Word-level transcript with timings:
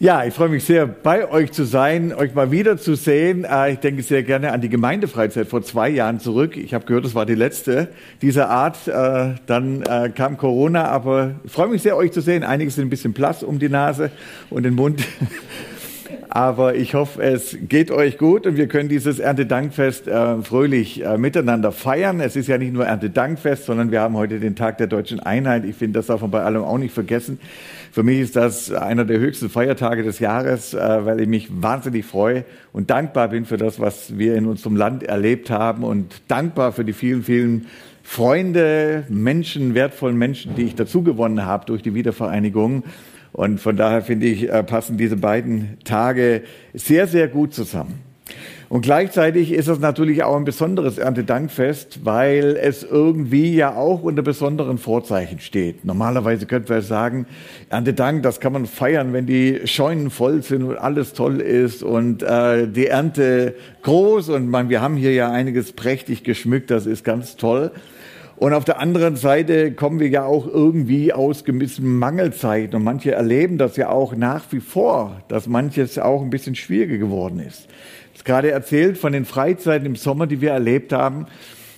Ja, 0.00 0.24
ich 0.24 0.34
freue 0.34 0.48
mich 0.48 0.64
sehr, 0.64 0.88
bei 0.88 1.30
euch 1.30 1.52
zu 1.52 1.62
sein, 1.62 2.12
euch 2.12 2.34
mal 2.34 2.50
wieder 2.50 2.78
zu 2.78 2.96
sehen. 2.96 3.44
Äh, 3.44 3.74
ich 3.74 3.78
denke 3.78 4.02
sehr 4.02 4.24
gerne 4.24 4.50
an 4.50 4.60
die 4.60 4.68
Gemeindefreizeit 4.68 5.46
vor 5.46 5.62
zwei 5.62 5.88
Jahren 5.88 6.18
zurück. 6.18 6.56
Ich 6.56 6.74
habe 6.74 6.84
gehört, 6.84 7.04
das 7.04 7.14
war 7.14 7.26
die 7.26 7.36
letzte 7.36 7.88
dieser 8.20 8.50
Art. 8.50 8.88
Äh, 8.88 9.36
dann 9.46 9.82
äh, 9.82 10.10
kam 10.12 10.36
Corona, 10.36 10.86
aber 10.86 11.36
ich 11.44 11.52
freue 11.52 11.68
mich 11.68 11.82
sehr, 11.82 11.96
euch 11.96 12.10
zu 12.10 12.22
sehen. 12.22 12.42
Einige 12.42 12.72
sind 12.72 12.86
ein 12.86 12.90
bisschen 12.90 13.12
blass 13.12 13.44
um 13.44 13.60
die 13.60 13.68
Nase 13.68 14.10
und 14.50 14.64
den 14.64 14.74
Mund. 14.74 15.00
Aber 16.28 16.74
ich 16.74 16.94
hoffe, 16.94 17.22
es 17.22 17.56
geht 17.68 17.92
euch 17.92 18.18
gut 18.18 18.44
und 18.46 18.56
wir 18.56 18.66
können 18.66 18.88
dieses 18.88 19.20
Erntedankfest 19.20 20.08
äh, 20.08 20.42
fröhlich 20.42 21.04
äh, 21.04 21.16
miteinander 21.16 21.70
feiern. 21.70 22.18
Es 22.18 22.34
ist 22.34 22.48
ja 22.48 22.58
nicht 22.58 22.72
nur 22.72 22.86
Erntedankfest, 22.86 23.66
sondern 23.66 23.92
wir 23.92 24.00
haben 24.00 24.16
heute 24.16 24.40
den 24.40 24.56
Tag 24.56 24.78
der 24.78 24.88
deutschen 24.88 25.20
Einheit. 25.20 25.64
Ich 25.64 25.76
finde, 25.76 26.00
das 26.00 26.06
darf 26.06 26.22
man 26.22 26.32
bei 26.32 26.42
allem 26.42 26.64
auch 26.64 26.78
nicht 26.78 26.92
vergessen. 26.92 27.38
Für 27.94 28.02
mich 28.02 28.18
ist 28.18 28.34
das 28.34 28.72
einer 28.72 29.04
der 29.04 29.20
höchsten 29.20 29.48
Feiertage 29.48 30.02
des 30.02 30.18
Jahres, 30.18 30.74
äh, 30.74 30.78
weil 31.04 31.20
ich 31.20 31.28
mich 31.28 31.48
wahnsinnig 31.62 32.04
freue 32.04 32.44
und 32.72 32.90
dankbar 32.90 33.28
bin 33.28 33.44
für 33.44 33.56
das, 33.56 33.78
was 33.78 34.18
wir 34.18 34.34
in 34.34 34.46
unserem 34.46 34.74
Land 34.74 35.04
erlebt 35.04 35.48
haben 35.48 35.84
und 35.84 36.20
dankbar 36.26 36.72
für 36.72 36.84
die 36.84 36.92
vielen, 36.92 37.22
vielen 37.22 37.66
Freunde, 38.02 39.04
Menschen, 39.08 39.76
wertvollen 39.76 40.16
Menschen, 40.16 40.56
die 40.56 40.62
ich 40.62 40.74
dazu 40.74 41.04
gewonnen 41.04 41.46
habe 41.46 41.66
durch 41.66 41.82
die 41.82 41.94
Wiedervereinigung. 41.94 42.82
Und 43.32 43.60
von 43.60 43.76
daher 43.76 44.02
finde 44.02 44.26
ich, 44.26 44.50
äh, 44.50 44.64
passen 44.64 44.98
diese 44.98 45.16
beiden 45.16 45.78
Tage 45.84 46.42
sehr, 46.72 47.06
sehr 47.06 47.28
gut 47.28 47.54
zusammen. 47.54 48.00
Und 48.68 48.80
gleichzeitig 48.82 49.52
ist 49.52 49.68
es 49.68 49.78
natürlich 49.78 50.24
auch 50.24 50.36
ein 50.36 50.44
besonderes 50.44 50.98
Erntedankfest, 50.98 52.04
weil 52.04 52.56
es 52.60 52.82
irgendwie 52.82 53.54
ja 53.54 53.74
auch 53.74 54.02
unter 54.02 54.22
besonderen 54.22 54.78
Vorzeichen 54.78 55.40
steht. 55.40 55.84
Normalerweise 55.84 56.46
könnten 56.46 56.70
wir 56.70 56.82
sagen, 56.82 57.26
Erntedank, 57.68 58.22
das 58.22 58.40
kann 58.40 58.52
man 58.52 58.66
feiern, 58.66 59.12
wenn 59.12 59.26
die 59.26 59.60
Scheunen 59.66 60.10
voll 60.10 60.42
sind 60.42 60.62
und 60.62 60.76
alles 60.78 61.12
toll 61.12 61.40
ist 61.40 61.82
und 61.82 62.22
äh, 62.22 62.66
die 62.66 62.86
Ernte 62.86 63.54
groß 63.82 64.30
und 64.30 64.48
man, 64.48 64.70
wir 64.70 64.80
haben 64.80 64.96
hier 64.96 65.12
ja 65.12 65.30
einiges 65.30 65.72
prächtig 65.72 66.24
geschmückt, 66.24 66.70
das 66.70 66.86
ist 66.86 67.04
ganz 67.04 67.36
toll. 67.36 67.70
Und 68.36 68.52
auf 68.52 68.64
der 68.64 68.80
anderen 68.80 69.14
Seite 69.14 69.72
kommen 69.72 70.00
wir 70.00 70.08
ja 70.08 70.24
auch 70.24 70.46
irgendwie 70.46 71.12
aus 71.12 71.44
gewissen 71.44 71.98
Mangelzeiten. 71.98 72.74
Und 72.74 72.82
manche 72.82 73.12
erleben 73.12 73.58
das 73.58 73.76
ja 73.76 73.90
auch 73.90 74.16
nach 74.16 74.44
wie 74.50 74.60
vor, 74.60 75.22
dass 75.28 75.46
manches 75.46 75.98
auch 75.98 76.20
ein 76.20 76.30
bisschen 76.30 76.56
schwieriger 76.56 76.98
geworden 76.98 77.38
ist. 77.38 77.68
Gerade 78.24 78.50
erzählt 78.50 78.96
von 78.98 79.12
den 79.12 79.26
Freizeiten 79.26 79.86
im 79.86 79.96
Sommer, 79.96 80.26
die 80.26 80.40
wir 80.40 80.50
erlebt 80.50 80.92
haben. 80.92 81.26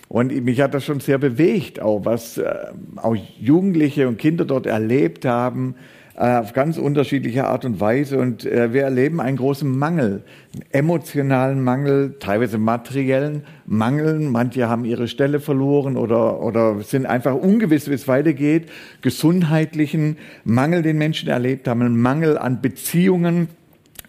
Und 0.09 0.33
mich 0.45 0.61
hat 0.61 0.73
das 0.73 0.85
schon 0.85 1.01
sehr 1.01 1.19
bewegt, 1.19 1.81
auch 1.81 2.05
was 2.05 2.39
äh, 2.39 2.55
auch 2.97 3.17
Jugendliche 3.41 4.07
und 4.07 4.19
Kinder 4.19 4.45
dort 4.45 4.67
erlebt 4.67 5.25
haben, 5.25 5.75
äh, 6.15 6.37
auf 6.37 6.53
ganz 6.53 6.79
unterschiedliche 6.79 7.49
Art 7.49 7.65
und 7.65 7.81
Weise. 7.81 8.19
Und 8.19 8.47
äh, 8.47 8.73
wir 8.73 8.83
erleben 8.83 9.21
einen 9.21 9.37
großen 9.37 9.69
Mangel, 9.69 10.23
einen 10.55 10.65
emotionalen 10.71 11.61
Mangel, 11.61 12.15
teilweise 12.21 12.57
materiellen 12.57 13.43
Mangel. 13.67 14.21
Manche 14.21 14.69
haben 14.69 14.85
ihre 14.85 15.09
Stelle 15.09 15.41
verloren 15.41 15.97
oder, 15.97 16.41
oder 16.41 16.81
sind 16.83 17.05
einfach 17.05 17.35
ungewiss, 17.35 17.91
wie 17.91 17.95
es 17.95 18.07
weitergeht. 18.07 18.71
Gesundheitlichen 19.03 20.19
Mangel, 20.45 20.83
den 20.83 20.99
Menschen 20.99 21.29
erlebt 21.29 21.67
haben, 21.67 21.83
einen 21.83 22.01
Mangel 22.01 22.39
an 22.39 22.63
Beziehungen. 22.63 23.49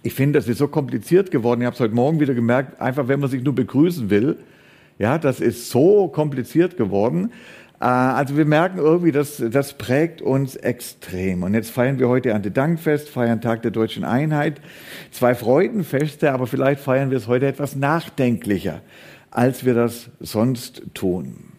Ich 0.08 0.14
finde, 0.14 0.40
das 0.40 0.48
ist 0.48 0.60
so 0.60 0.70
kompliziert 0.70 1.32
geworden. 1.32 1.60
Ich 1.60 1.66
habe 1.66 1.74
es 1.74 1.82
heute 1.82 1.94
Morgen 1.94 2.22
wieder 2.22 2.34
gemerkt, 2.34 2.80
einfach 2.80 3.10
wenn 3.10 3.20
man 3.20 3.30
sich 3.30 3.44
nur 3.44 3.54
begrüßen 3.54 4.10
will. 4.10 4.38
Ja, 5.00 5.18
das 5.18 5.42
ist 5.42 5.70
so 5.70 6.08
kompliziert 6.08 6.78
geworden. 6.78 7.34
Äh, 7.82 7.84
also 7.88 8.38
wir 8.38 8.46
merken 8.46 8.78
irgendwie, 8.78 9.12
das, 9.12 9.44
das 9.52 9.74
prägt 9.78 10.22
uns 10.22 10.56
extrem. 10.56 11.44
Und 11.44 11.56
jetzt 11.56 11.72
feiern 11.72 12.00
wir 12.00 12.08
heute 12.08 12.30
Erntedankfest, 12.30 13.10
feiern 13.10 13.42
Tag 13.42 13.64
der 13.64 13.72
deutschen 13.72 14.06
Einheit. 14.06 14.62
Zwei 15.12 15.36
Freudenfeste, 15.36 16.32
aber 16.32 16.48
vielleicht 16.48 16.80
feiern 16.80 17.12
wir 17.12 17.18
es 17.18 17.28
heute 17.28 17.46
etwas 17.46 17.76
nachdenklicher, 17.76 18.80
als 19.30 19.66
wir 19.66 19.74
das 19.74 20.10
sonst 20.22 20.84
tun. 20.94 21.52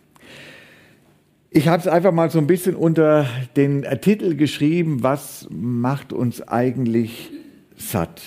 Ich 1.50 1.69
habe 1.69 1.82
es 1.82 1.87
einfach 1.87 2.12
mal 2.12 2.31
so 2.31 2.38
ein 2.38 2.47
bisschen 2.47 2.76
unter 2.76 3.26
den 3.56 3.84
Titel 4.00 4.37
geschrieben, 4.37 5.03
was 5.03 5.47
macht 5.50 6.14
uns 6.14 6.41
eigentlich 6.48 7.31
satt? 7.76 8.22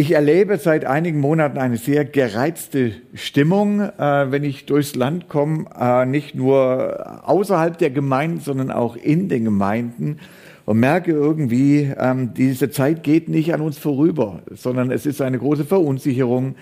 Ich 0.00 0.12
erlebe 0.12 0.56
seit 0.56 0.86
einigen 0.86 1.20
Monaten 1.20 1.58
eine 1.58 1.76
sehr 1.76 2.06
gereizte 2.06 2.92
Stimmung, 3.12 3.80
äh, 3.80 4.30
wenn 4.30 4.44
ich 4.44 4.64
durchs 4.64 4.94
Land 4.94 5.28
komme, 5.28 5.66
äh, 5.78 6.06
nicht 6.06 6.34
nur 6.34 7.28
außerhalb 7.28 7.76
der 7.76 7.90
Gemeinden, 7.90 8.40
sondern 8.40 8.70
auch 8.70 8.96
in 8.96 9.28
den 9.28 9.44
Gemeinden 9.44 10.18
und 10.64 10.80
merke 10.80 11.10
irgendwie, 11.10 11.92
ähm, 11.98 12.32
diese 12.32 12.70
Zeit 12.70 13.02
geht 13.02 13.28
nicht 13.28 13.52
an 13.52 13.60
uns 13.60 13.76
vorüber, 13.76 14.40
sondern 14.50 14.90
es 14.90 15.04
ist 15.04 15.20
eine 15.20 15.38
große 15.38 15.66
Verunsicherung. 15.66 16.54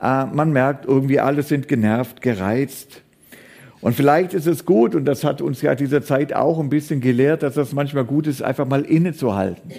Äh, 0.00 0.26
man 0.26 0.52
merkt 0.52 0.86
irgendwie, 0.86 1.18
alle 1.18 1.42
sind 1.42 1.66
genervt, 1.66 2.22
gereizt. 2.22 3.02
Und 3.80 3.96
vielleicht 3.96 4.34
ist 4.34 4.46
es 4.46 4.64
gut, 4.64 4.94
und 4.94 5.04
das 5.04 5.24
hat 5.24 5.42
uns 5.42 5.62
ja 5.62 5.74
diese 5.74 6.00
Zeit 6.02 6.32
auch 6.32 6.60
ein 6.60 6.68
bisschen 6.68 7.00
gelehrt, 7.00 7.42
dass 7.42 7.54
das 7.54 7.72
manchmal 7.72 8.04
gut 8.04 8.28
ist, 8.28 8.40
einfach 8.40 8.68
mal 8.68 8.82
innezuhalten 8.82 9.72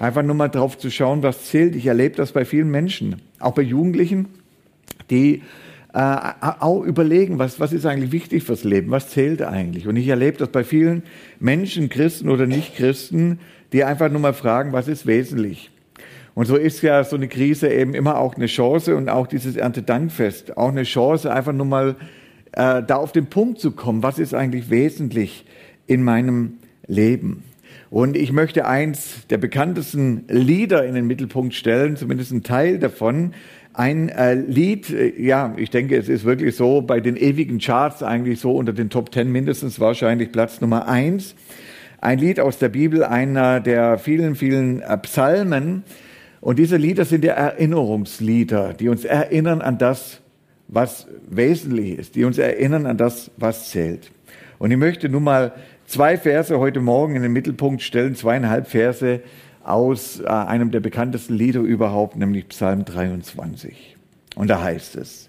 Einfach 0.00 0.22
nur 0.22 0.34
mal 0.34 0.48
drauf 0.48 0.78
zu 0.78 0.90
schauen, 0.90 1.22
was 1.22 1.44
zählt. 1.44 1.76
Ich 1.76 1.84
erlebe 1.84 2.16
das 2.16 2.32
bei 2.32 2.46
vielen 2.46 2.70
Menschen, 2.70 3.20
auch 3.38 3.52
bei 3.52 3.60
Jugendlichen, 3.60 4.28
die 5.10 5.42
äh, 5.92 6.18
auch 6.40 6.82
überlegen, 6.82 7.38
was, 7.38 7.60
was 7.60 7.74
ist 7.74 7.84
eigentlich 7.84 8.10
wichtig 8.10 8.44
fürs 8.44 8.64
Leben, 8.64 8.90
was 8.90 9.10
zählt 9.10 9.42
eigentlich. 9.42 9.86
Und 9.86 9.96
ich 9.96 10.08
erlebe 10.08 10.38
das 10.38 10.48
bei 10.48 10.64
vielen 10.64 11.02
Menschen, 11.38 11.90
Christen 11.90 12.30
oder 12.30 12.46
Nicht-Christen, 12.46 13.40
die 13.74 13.84
einfach 13.84 14.10
nur 14.10 14.22
mal 14.22 14.32
fragen, 14.32 14.72
was 14.72 14.88
ist 14.88 15.04
wesentlich. 15.04 15.70
Und 16.34 16.46
so 16.46 16.56
ist 16.56 16.80
ja 16.80 17.04
so 17.04 17.16
eine 17.16 17.28
Krise 17.28 17.68
eben 17.68 17.92
immer 17.92 18.16
auch 18.16 18.36
eine 18.36 18.46
Chance 18.46 18.96
und 18.96 19.10
auch 19.10 19.26
dieses 19.26 19.56
Erntedankfest 19.56 20.56
auch 20.56 20.70
eine 20.70 20.84
Chance, 20.84 21.30
einfach 21.30 21.52
nur 21.52 21.66
mal 21.66 21.96
äh, 22.52 22.82
da 22.82 22.96
auf 22.96 23.12
den 23.12 23.26
Punkt 23.26 23.60
zu 23.60 23.72
kommen, 23.72 24.02
was 24.02 24.18
ist 24.18 24.32
eigentlich 24.32 24.70
wesentlich 24.70 25.44
in 25.86 26.02
meinem 26.02 26.54
Leben. 26.86 27.42
Und 27.90 28.16
ich 28.16 28.30
möchte 28.30 28.66
eins 28.66 29.26
der 29.30 29.38
bekanntesten 29.38 30.24
Lieder 30.28 30.86
in 30.86 30.94
den 30.94 31.08
Mittelpunkt 31.08 31.54
stellen, 31.54 31.96
zumindest 31.96 32.30
ein 32.30 32.44
Teil 32.44 32.78
davon. 32.78 33.34
Ein 33.72 34.08
äh, 34.08 34.34
Lied, 34.34 34.90
äh, 34.90 35.20
ja, 35.20 35.54
ich 35.56 35.70
denke, 35.70 35.96
es 35.96 36.08
ist 36.08 36.24
wirklich 36.24 36.54
so 36.54 36.82
bei 36.82 37.00
den 37.00 37.16
ewigen 37.16 37.58
Charts 37.58 38.04
eigentlich 38.04 38.38
so 38.38 38.52
unter 38.52 38.72
den 38.72 38.90
Top 38.90 39.10
Ten 39.10 39.32
mindestens 39.32 39.80
wahrscheinlich 39.80 40.30
Platz 40.30 40.60
Nummer 40.60 40.86
eins. 40.86 41.34
Ein 42.00 42.20
Lied 42.20 42.38
aus 42.38 42.58
der 42.58 42.68
Bibel, 42.68 43.02
einer 43.02 43.58
der 43.58 43.98
vielen, 43.98 44.36
vielen 44.36 44.82
äh, 44.82 44.96
Psalmen. 44.98 45.82
Und 46.40 46.60
diese 46.60 46.76
Lieder 46.76 47.04
sind 47.04 47.24
ja 47.24 47.32
Erinnerungslieder, 47.32 48.72
die 48.72 48.88
uns 48.88 49.04
erinnern 49.04 49.62
an 49.62 49.78
das, 49.78 50.20
was 50.68 51.08
wesentlich 51.28 51.98
ist, 51.98 52.14
die 52.14 52.24
uns 52.24 52.38
erinnern 52.38 52.86
an 52.86 52.96
das, 52.96 53.32
was 53.36 53.70
zählt. 53.70 54.12
Und 54.60 54.70
ich 54.70 54.76
möchte 54.76 55.08
nun 55.08 55.24
mal 55.24 55.52
zwei 55.90 56.16
Verse 56.16 56.56
heute 56.56 56.80
Morgen 56.80 57.16
in 57.16 57.22
den 57.22 57.32
Mittelpunkt 57.32 57.82
stellen, 57.82 58.14
zweieinhalb 58.14 58.68
Verse 58.68 59.20
aus 59.64 60.20
äh, 60.20 60.26
einem 60.26 60.70
der 60.70 60.78
bekanntesten 60.78 61.34
Lieder 61.34 61.60
überhaupt, 61.60 62.16
nämlich 62.16 62.48
Psalm 62.48 62.84
23. 62.84 63.96
Und 64.36 64.48
da 64.48 64.62
heißt 64.62 64.94
es, 64.96 65.28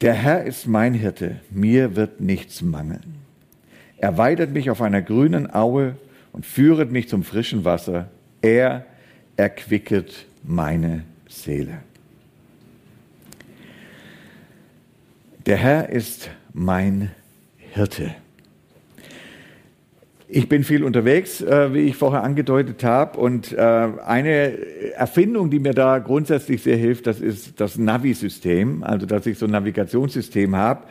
der 0.00 0.14
Herr 0.14 0.44
ist 0.44 0.66
mein 0.66 0.94
Hirte, 0.94 1.36
mir 1.50 1.94
wird 1.94 2.20
nichts 2.20 2.62
mangeln. 2.62 3.16
Er 3.98 4.16
weidet 4.16 4.52
mich 4.52 4.70
auf 4.70 4.80
einer 4.80 5.02
grünen 5.02 5.52
Aue 5.52 5.96
und 6.32 6.46
führet 6.46 6.90
mich 6.90 7.08
zum 7.08 7.22
frischen 7.22 7.64
Wasser. 7.64 8.08
Er 8.40 8.86
erquicket 9.36 10.26
meine 10.42 11.04
Seele. 11.28 11.78
Der 15.44 15.58
Herr 15.58 15.90
ist 15.90 16.30
mein 16.54 17.10
Hirte. 17.58 18.14
Ich 20.34 20.48
bin 20.48 20.64
viel 20.64 20.82
unterwegs, 20.82 21.42
äh, 21.42 21.74
wie 21.74 21.80
ich 21.80 21.96
vorher 21.96 22.22
angedeutet 22.22 22.82
habe. 22.84 23.20
Und 23.20 23.52
äh, 23.52 23.60
eine 23.60 24.56
Erfindung, 24.94 25.50
die 25.50 25.58
mir 25.58 25.74
da 25.74 25.98
grundsätzlich 25.98 26.62
sehr 26.62 26.78
hilft, 26.78 27.06
das 27.06 27.20
ist 27.20 27.60
das 27.60 27.76
Navi-System. 27.76 28.82
Also, 28.82 29.04
dass 29.04 29.26
ich 29.26 29.36
so 29.36 29.44
ein 29.44 29.50
Navigationssystem 29.50 30.56
habe, 30.56 30.84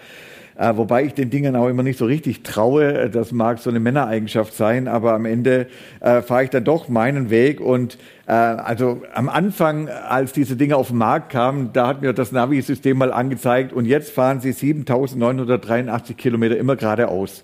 Äh, 0.57 0.77
wobei 0.77 1.05
ich 1.05 1.15
den 1.15 1.31
Dingen 1.31 1.55
auch 1.55 1.69
immer 1.69 1.81
nicht 1.81 1.97
so 1.97 2.05
richtig 2.05 2.43
traue. 2.43 3.09
Das 3.09 3.31
mag 3.31 3.57
so 3.57 3.71
eine 3.71 3.79
Männereigenschaft 3.79 4.53
sein, 4.53 4.87
aber 4.87 5.13
am 5.13 5.25
Ende 5.25 5.65
äh, 6.01 6.21
fahre 6.21 6.43
ich 6.43 6.51
dann 6.51 6.65
doch 6.65 6.87
meinen 6.87 7.31
Weg. 7.31 7.61
Und 7.61 7.97
äh, 8.27 8.33
also 8.33 9.01
am 9.15 9.27
Anfang, 9.27 9.89
als 9.89 10.33
diese 10.33 10.55
Dinge 10.57 10.75
auf 10.75 10.89
den 10.89 10.97
Markt 10.97 11.31
kamen, 11.31 11.71
da 11.73 11.87
hat 11.87 12.01
mir 12.03 12.13
das 12.13 12.31
Navi-System 12.31 12.95
mal 12.95 13.11
angezeigt 13.11 13.73
und 13.73 13.85
jetzt 13.85 14.11
fahren 14.11 14.39
sie 14.39 14.51
7.983 14.51 16.13
Kilometer 16.13 16.57
immer 16.57 16.75
geradeaus. 16.75 17.43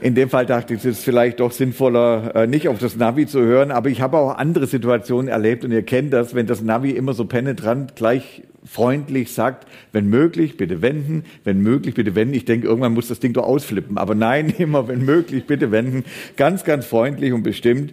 In 0.00 0.14
dem 0.14 0.28
Fall 0.28 0.46
dachte 0.46 0.74
ich, 0.74 0.80
es 0.80 0.84
ist 0.84 1.04
vielleicht 1.04 1.40
doch 1.40 1.52
sinnvoller, 1.52 2.34
äh, 2.34 2.46
nicht 2.46 2.68
auf 2.68 2.78
das 2.78 2.96
Navi 2.96 3.26
zu 3.26 3.40
hören. 3.40 3.70
Aber 3.70 3.88
ich 3.88 4.00
habe 4.00 4.18
auch 4.18 4.36
andere 4.36 4.66
Situationen 4.66 5.28
erlebt 5.28 5.64
und 5.64 5.72
ihr 5.72 5.82
kennt 5.82 6.12
das, 6.12 6.34
wenn 6.34 6.46
das 6.46 6.62
Navi 6.62 6.90
immer 6.90 7.14
so 7.14 7.24
penetrant 7.24 7.96
gleich 7.96 8.42
freundlich 8.66 9.32
sagt, 9.32 9.66
wenn 9.92 10.08
möglich, 10.08 10.56
bitte 10.56 10.82
wenden, 10.82 11.24
wenn 11.44 11.60
möglich, 11.60 11.94
bitte 11.94 12.14
wenden. 12.14 12.34
Ich 12.34 12.44
denke, 12.44 12.66
irgendwann 12.66 12.94
muss 12.94 13.08
das 13.08 13.20
Ding 13.20 13.32
doch 13.32 13.44
ausflippen. 13.44 13.98
Aber 13.98 14.14
nein, 14.14 14.50
immer 14.58 14.88
wenn 14.88 15.04
möglich, 15.04 15.46
bitte 15.46 15.70
wenden. 15.70 16.04
Ganz, 16.36 16.64
ganz 16.64 16.86
freundlich 16.86 17.32
und 17.32 17.42
bestimmt. 17.42 17.92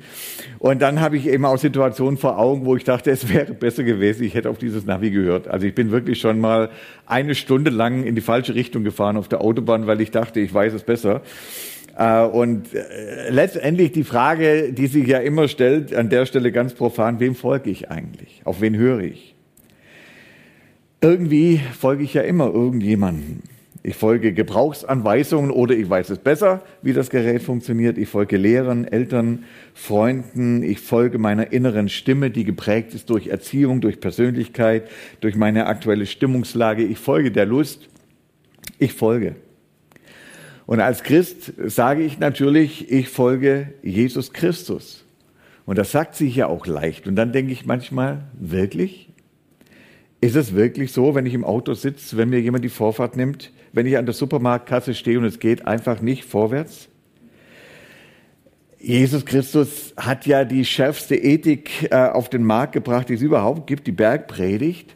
Und 0.60 0.82
dann 0.82 1.00
habe 1.00 1.18
ich 1.18 1.28
eben 1.28 1.46
auch 1.46 1.58
Situationen 1.58 2.18
vor 2.18 2.40
Augen, 2.40 2.66
wo 2.66 2.76
ich 2.76 2.84
dachte, 2.84 3.12
es 3.12 3.32
wäre 3.32 3.54
besser 3.54 3.84
gewesen, 3.84 4.24
ich 4.24 4.34
hätte 4.34 4.50
auf 4.50 4.58
dieses 4.58 4.86
Navi 4.86 5.12
gehört. 5.12 5.48
Also 5.48 5.68
ich 5.68 5.76
bin 5.76 5.92
wirklich 5.92 6.20
schon 6.20 6.40
mal 6.40 6.70
eine 7.06 7.36
Stunde 7.36 7.70
lang 7.70 8.04
in 8.04 8.16
die 8.16 8.22
falsche 8.22 8.56
Richtung 8.56 8.84
gefahren 8.84 9.18
auf 9.18 9.28
der 9.28 9.42
Autobahn, 9.42 9.88
weil 9.88 10.02
ich 10.02 10.12
dachte, 10.12 10.40
ich 10.40 10.54
weiß 10.54 10.74
es 10.74 10.84
besser. 10.84 11.22
Äh, 11.98 12.24
und 12.24 12.74
äh, 12.74 13.30
letztendlich 13.30 13.92
die 13.92 14.04
Frage, 14.04 14.74
die 14.74 14.88
sich 14.88 15.08
ja 15.08 15.20
immer 15.20 15.48
stellt, 15.48 15.94
an 15.94 16.10
der 16.10 16.26
Stelle 16.26 16.52
ganz 16.52 16.74
profan, 16.74 17.20
wem 17.20 17.36
folge 17.36 17.70
ich 17.70 17.92
eigentlich? 17.92 18.42
Auf 18.46 18.62
wen 18.62 18.76
höre 18.76 19.02
ich? 19.02 19.33
Irgendwie 21.04 21.60
folge 21.78 22.06
ich 22.06 22.14
ja 22.14 22.22
immer 22.22 22.46
irgendjemanden. 22.46 23.44
Ich 23.84 23.98
folge 23.98 24.32
Gebrauchsanweisungen 24.32 25.52
oder 25.52 25.76
ich 25.76 25.90
weiß 25.90 26.10
es 26.12 26.20
besser, 26.20 26.62
wie 26.82 26.94
das 26.94 27.10
Gerät 27.10 27.42
funktioniert. 27.42 27.98
Ich 27.98 28.08
folge 28.08 28.38
Lehrern, 28.38 28.86
Eltern, 28.86 29.44
Freunden. 29.74 30.64
Ich 30.64 30.80
folge 30.80 31.18
meiner 31.18 31.52
inneren 31.52 31.90
Stimme, 31.90 32.32
die 32.32 32.46
geprägt 32.46 32.94
ist 32.94 33.10
durch 33.10 33.28
Erziehung, 33.28 33.82
durch 33.82 34.00
Persönlichkeit, 34.00 34.88
durch 35.20 35.36
meine 35.36 35.66
aktuelle 35.66 36.06
Stimmungslage. 36.06 36.86
Ich 36.86 37.00
folge 37.00 37.32
der 37.32 37.48
Lust. 37.48 37.90
Ich 38.80 38.94
folge. 38.94 39.36
Und 40.66 40.80
als 40.80 41.04
Christ 41.04 41.52
sage 41.66 42.04
ich 42.04 42.18
natürlich, 42.18 42.90
ich 42.90 43.10
folge 43.10 43.74
Jesus 43.84 44.32
Christus. 44.32 45.04
Und 45.66 45.78
das 45.78 45.92
sagt 45.92 46.16
sich 46.16 46.34
ja 46.34 46.48
auch 46.48 46.66
leicht. 46.66 47.10
Und 47.10 47.18
dann 47.18 47.34
denke 47.34 47.52
ich 47.52 47.66
manchmal, 47.66 48.24
wirklich? 48.40 49.10
Ist 50.24 50.38
es 50.38 50.56
wirklich 50.56 50.94
so, 50.94 51.16
wenn 51.16 51.26
ich 51.26 51.34
im 51.34 51.44
Auto 51.44 51.74
sitze, 51.74 52.16
wenn 52.16 52.30
mir 52.30 52.40
jemand 52.40 52.64
die 52.64 52.70
Vorfahrt 52.70 53.18
nimmt, 53.18 53.52
wenn 53.74 53.86
ich 53.86 53.98
an 53.98 54.06
der 54.06 54.14
Supermarktkasse 54.14 54.94
stehe 54.94 55.20
und 55.20 55.26
es 55.26 55.38
geht 55.38 55.68
einfach 55.68 56.00
nicht 56.00 56.24
vorwärts? 56.24 56.88
Jesus 58.80 59.26
Christus 59.26 59.94
hat 59.98 60.26
ja 60.26 60.46
die 60.46 60.64
schärfste 60.64 61.18
Ethik 61.18 61.90
äh, 61.92 61.96
auf 61.96 62.30
den 62.30 62.46
Markt 62.46 62.72
gebracht, 62.72 63.10
die 63.10 63.16
es 63.16 63.22
überhaupt 63.22 63.68
gibt, 63.68 63.86
die 63.86 63.92
Bergpredigt. 63.92 64.96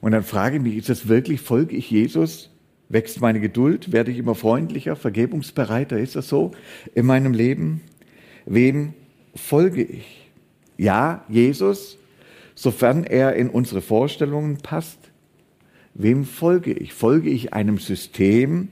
Und 0.00 0.12
dann 0.12 0.22
frage 0.22 0.58
ich 0.58 0.62
mich, 0.62 0.76
ist 0.76 0.88
das 0.88 1.08
wirklich, 1.08 1.40
folge 1.40 1.74
ich 1.74 1.90
Jesus? 1.90 2.48
Wächst 2.88 3.20
meine 3.20 3.40
Geduld? 3.40 3.90
Werde 3.90 4.12
ich 4.12 4.18
immer 4.18 4.36
freundlicher, 4.36 4.94
vergebungsbereiter? 4.94 5.98
Ist 5.98 6.14
das 6.14 6.28
so 6.28 6.52
in 6.94 7.06
meinem 7.06 7.32
Leben? 7.32 7.80
Wem 8.46 8.94
folge 9.34 9.82
ich? 9.82 10.30
Ja, 10.76 11.24
Jesus, 11.28 11.98
sofern 12.54 13.04
er 13.04 13.34
in 13.34 13.48
unsere 13.48 13.80
Vorstellungen 13.80 14.58
passt. 14.58 14.98
Wem 15.94 16.24
folge 16.24 16.72
ich? 16.72 16.92
Folge 16.92 17.30
ich 17.30 17.52
einem 17.52 17.78
System? 17.78 18.68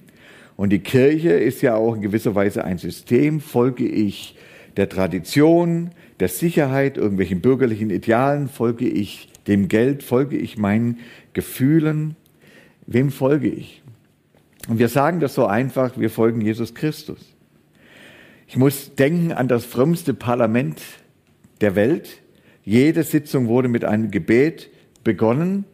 Und 0.57 0.71
die 0.71 0.81
Kirche 0.81 1.31
ist 1.31 1.63
ja 1.63 1.75
auch 1.75 1.95
in 1.95 2.03
gewisser 2.03 2.35
Weise 2.35 2.65
ein 2.65 2.79
System. 2.79 3.41
Folge 3.41 3.87
ich 3.87 4.37
der 4.77 4.89
Tradition, 4.89 5.91
der 6.21 6.29
Sicherheit, 6.29 6.97
irgendwelchen 6.97 7.41
bürgerlichen 7.41 7.91
Idealen? 7.91 8.49
Folge 8.49 8.89
ich 8.89 9.29
dem 9.47 9.69
Geld? 9.69 10.03
Folge 10.03 10.37
ich 10.37 10.59
meinen 10.59 10.99
Gefühlen? 11.33 12.17
Wem 12.87 13.11
folge 13.11 13.49
ich? 13.49 13.83
Und 14.69 14.79
wir 14.79 14.89
sagen 14.89 15.21
das 15.21 15.35
so 15.35 15.47
einfach, 15.47 15.99
wir 15.99 16.11
folgen 16.11 16.41
Jesus 16.41 16.75
Christus. 16.75 17.35
Ich 18.47 18.57
muss 18.57 18.95
denken 18.95 19.33
an 19.33 19.49
das 19.49 19.65
frömmste 19.65 20.15
Parlament 20.15 20.81
der 21.61 21.75
Welt. 21.75 22.22
Jede 22.65 23.03
Sitzung 23.03 23.49
wurde 23.49 23.69
mit 23.69 23.85
einem 23.85 24.11
Gebet 24.11 24.71
begonnen. 25.03 25.65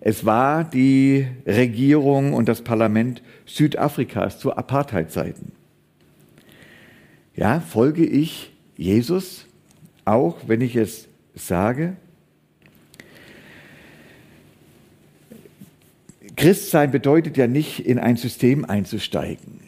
Es 0.00 0.24
war 0.26 0.64
die 0.64 1.26
Regierung 1.46 2.34
und 2.34 2.48
das 2.48 2.62
Parlament 2.62 3.22
Südafrikas 3.46 4.38
zu 4.38 4.54
Apartheidzeiten. 4.54 5.52
Ja, 7.34 7.60
folge 7.60 8.04
ich 8.04 8.52
Jesus, 8.76 9.46
auch 10.04 10.36
wenn 10.46 10.60
ich 10.60 10.76
es 10.76 11.08
sage? 11.34 11.96
Christsein 16.36 16.90
bedeutet 16.90 17.38
ja 17.38 17.46
nicht, 17.46 17.80
in 17.80 17.98
ein 17.98 18.16
System 18.16 18.66
einzusteigen, 18.66 19.60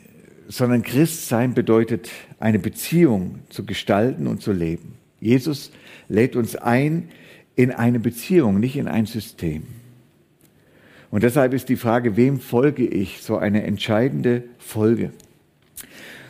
sondern 0.48 0.82
Christsein 0.82 1.54
bedeutet, 1.54 2.10
eine 2.40 2.58
Beziehung 2.58 3.40
zu 3.48 3.64
gestalten 3.64 4.26
und 4.26 4.42
zu 4.42 4.52
leben. 4.52 4.97
Jesus 5.20 5.70
lädt 6.08 6.36
uns 6.36 6.56
ein 6.56 7.08
in 7.56 7.72
eine 7.72 7.98
Beziehung, 7.98 8.60
nicht 8.60 8.76
in 8.76 8.88
ein 8.88 9.06
System. 9.06 9.64
Und 11.10 11.22
deshalb 11.22 11.54
ist 11.54 11.68
die 11.68 11.76
Frage, 11.76 12.16
wem 12.16 12.38
folge 12.38 12.86
ich, 12.86 13.22
so 13.22 13.38
eine 13.38 13.62
entscheidende 13.62 14.44
Folge. 14.58 15.10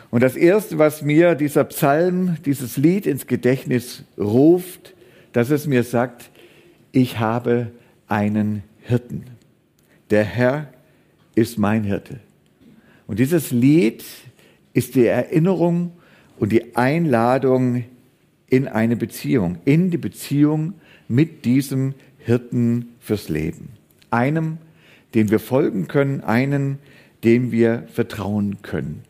Und 0.09 0.23
das 0.23 0.35
Erste, 0.35 0.77
was 0.77 1.01
mir 1.01 1.35
dieser 1.35 1.65
Psalm, 1.65 2.37
dieses 2.45 2.77
Lied 2.77 3.05
ins 3.05 3.27
Gedächtnis 3.27 4.03
ruft, 4.17 4.95
dass 5.33 5.51
es 5.51 5.67
mir 5.67 5.83
sagt, 5.83 6.31
ich 6.91 7.19
habe 7.19 7.71
einen 8.07 8.63
Hirten 8.81 9.25
der 10.09 10.23
Herr 10.23 10.67
ist 11.35 11.57
mein 11.57 11.83
Hirte. 11.83 12.19
Und 13.07 13.19
dieses 13.19 13.51
Lied 13.51 14.03
ist 14.73 14.95
die 14.95 15.05
Erinnerung 15.05 15.91
und 16.39 16.51
die 16.51 16.75
Einladung 16.75 17.85
in 18.49 18.67
eine 18.67 18.95
Beziehung, 18.95 19.57
in 19.65 19.91
die 19.91 19.97
Beziehung 19.97 20.73
mit 21.07 21.45
diesem 21.45 21.93
Hirten 22.17 22.89
fürs 22.99 23.29
Leben. 23.29 23.69
Einem, 24.11 24.57
dem 25.13 25.31
wir 25.31 25.39
folgen 25.39 25.87
können, 25.87 26.21
einen, 26.21 26.79
dem 27.23 27.51
wir 27.51 27.83
vertrauen 27.93 28.61
können. 28.61 29.03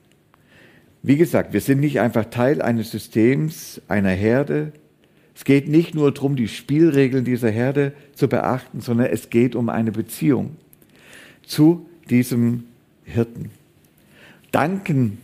Wie 1.01 1.18
gesagt, 1.18 1.53
wir 1.53 1.62
sind 1.62 1.80
nicht 1.80 2.00
einfach 2.00 2.25
Teil 2.25 2.62
eines 2.62 2.91
Systems, 2.91 3.81
einer 3.88 4.09
Herde. 4.09 4.74
Es 5.36 5.45
geht 5.45 5.69
nicht 5.69 5.95
nur 5.95 6.13
darum, 6.13 6.36
die 6.36 6.50
Spielregeln 6.50 7.24
dieser 7.24 7.50
Herde 7.50 7.94
zu 8.13 8.27
beachten, 8.27 8.81
sondern 8.81 9.08
es 9.08 9.29
geht 9.29 9.55
um 9.55 9.69
eine 9.69 9.91
Beziehung 9.91 10.58
zu 11.46 11.86
diesem 12.10 12.65
Hirten. 13.05 13.51
Danken, 14.51 15.19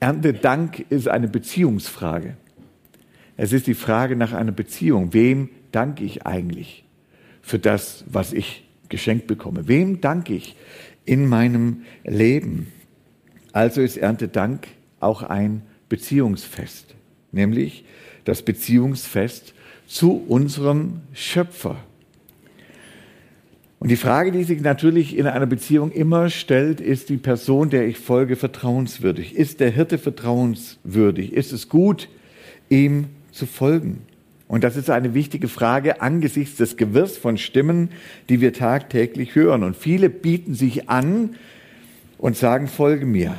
Erntedank 0.00 0.84
ist 0.90 1.08
eine 1.08 1.28
Beziehungsfrage. 1.28 2.36
Es 3.38 3.52
ist 3.52 3.68
die 3.68 3.74
Frage 3.74 4.16
nach 4.16 4.32
einer 4.32 4.50
Beziehung. 4.50 5.14
Wem 5.14 5.48
danke 5.70 6.04
ich 6.04 6.26
eigentlich 6.26 6.84
für 7.40 7.60
das, 7.60 8.04
was 8.10 8.32
ich 8.32 8.64
geschenkt 8.88 9.28
bekomme? 9.28 9.68
Wem 9.68 10.00
danke 10.00 10.34
ich 10.34 10.56
in 11.04 11.26
meinem 11.26 11.82
Leben? 12.04 12.66
Also 13.52 13.80
ist 13.80 13.96
Erntedank 13.96 14.66
auch 14.98 15.22
ein 15.22 15.62
Beziehungsfest, 15.88 16.96
nämlich 17.30 17.84
das 18.24 18.42
Beziehungsfest 18.42 19.54
zu 19.86 20.20
unserem 20.26 21.00
Schöpfer. 21.12 21.76
Und 23.78 23.88
die 23.88 23.96
Frage, 23.96 24.32
die 24.32 24.42
sich 24.42 24.60
natürlich 24.62 25.16
in 25.16 25.28
einer 25.28 25.46
Beziehung 25.46 25.92
immer 25.92 26.28
stellt, 26.28 26.80
ist 26.80 27.08
die 27.08 27.18
Person, 27.18 27.70
der 27.70 27.86
ich 27.86 27.98
folge, 27.98 28.34
vertrauenswürdig? 28.34 29.36
Ist 29.36 29.60
der 29.60 29.70
Hirte 29.70 29.98
vertrauenswürdig? 29.98 31.32
Ist 31.32 31.52
es 31.52 31.68
gut, 31.68 32.08
ihm 32.68 33.06
zu 33.30 33.46
folgen? 33.46 34.02
Und 34.46 34.64
das 34.64 34.76
ist 34.76 34.88
eine 34.88 35.12
wichtige 35.12 35.48
Frage 35.48 36.00
angesichts 36.00 36.56
des 36.56 36.76
Gewirrs 36.76 37.18
von 37.18 37.36
Stimmen, 37.36 37.90
die 38.28 38.40
wir 38.40 38.52
tagtäglich 38.52 39.34
hören. 39.34 39.62
Und 39.62 39.76
viele 39.76 40.08
bieten 40.08 40.54
sich 40.54 40.88
an 40.88 41.36
und 42.16 42.36
sagen, 42.36 42.66
folge 42.66 43.04
mir. 43.04 43.34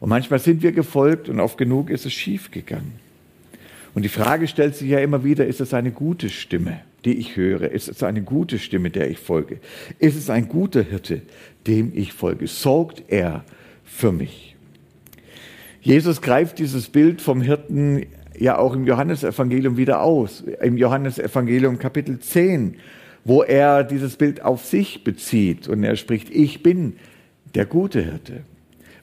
Und 0.00 0.08
manchmal 0.08 0.38
sind 0.38 0.62
wir 0.62 0.72
gefolgt 0.72 1.28
und 1.28 1.40
oft 1.40 1.58
genug 1.58 1.90
ist 1.90 2.06
es 2.06 2.12
schief 2.12 2.50
gegangen. 2.50 2.92
Und 3.94 4.02
die 4.02 4.08
Frage 4.08 4.48
stellt 4.48 4.74
sich 4.74 4.88
ja 4.88 5.00
immer 5.00 5.22
wieder, 5.22 5.46
ist 5.46 5.60
es 5.60 5.74
eine 5.74 5.92
gute 5.92 6.30
Stimme? 6.30 6.80
die 7.04 7.18
ich 7.18 7.36
höre? 7.36 7.70
Ist 7.70 7.88
es 7.88 8.02
eine 8.02 8.22
gute 8.22 8.58
Stimme, 8.58 8.90
der 8.90 9.10
ich 9.10 9.18
folge? 9.18 9.60
Ist 9.98 10.16
es 10.16 10.30
ein 10.30 10.48
guter 10.48 10.82
Hirte, 10.82 11.22
dem 11.66 11.92
ich 11.94 12.12
folge? 12.12 12.46
Sorgt 12.46 13.04
er 13.08 13.44
für 13.84 14.12
mich? 14.12 14.56
Jesus 15.82 16.22
greift 16.22 16.58
dieses 16.58 16.88
Bild 16.88 17.20
vom 17.20 17.42
Hirten 17.42 18.06
ja 18.38 18.58
auch 18.58 18.74
im 18.74 18.86
Johannesevangelium 18.86 19.76
wieder 19.76 20.02
aus. 20.02 20.42
Im 20.60 20.76
Johannesevangelium 20.76 21.78
Kapitel 21.78 22.18
10, 22.18 22.76
wo 23.24 23.42
er 23.42 23.84
dieses 23.84 24.16
Bild 24.16 24.42
auf 24.42 24.64
sich 24.64 25.04
bezieht 25.04 25.68
und 25.68 25.82
er 25.84 25.96
spricht, 25.96 26.30
ich 26.30 26.62
bin 26.62 26.94
der 27.54 27.66
gute 27.66 28.02
Hirte. 28.02 28.42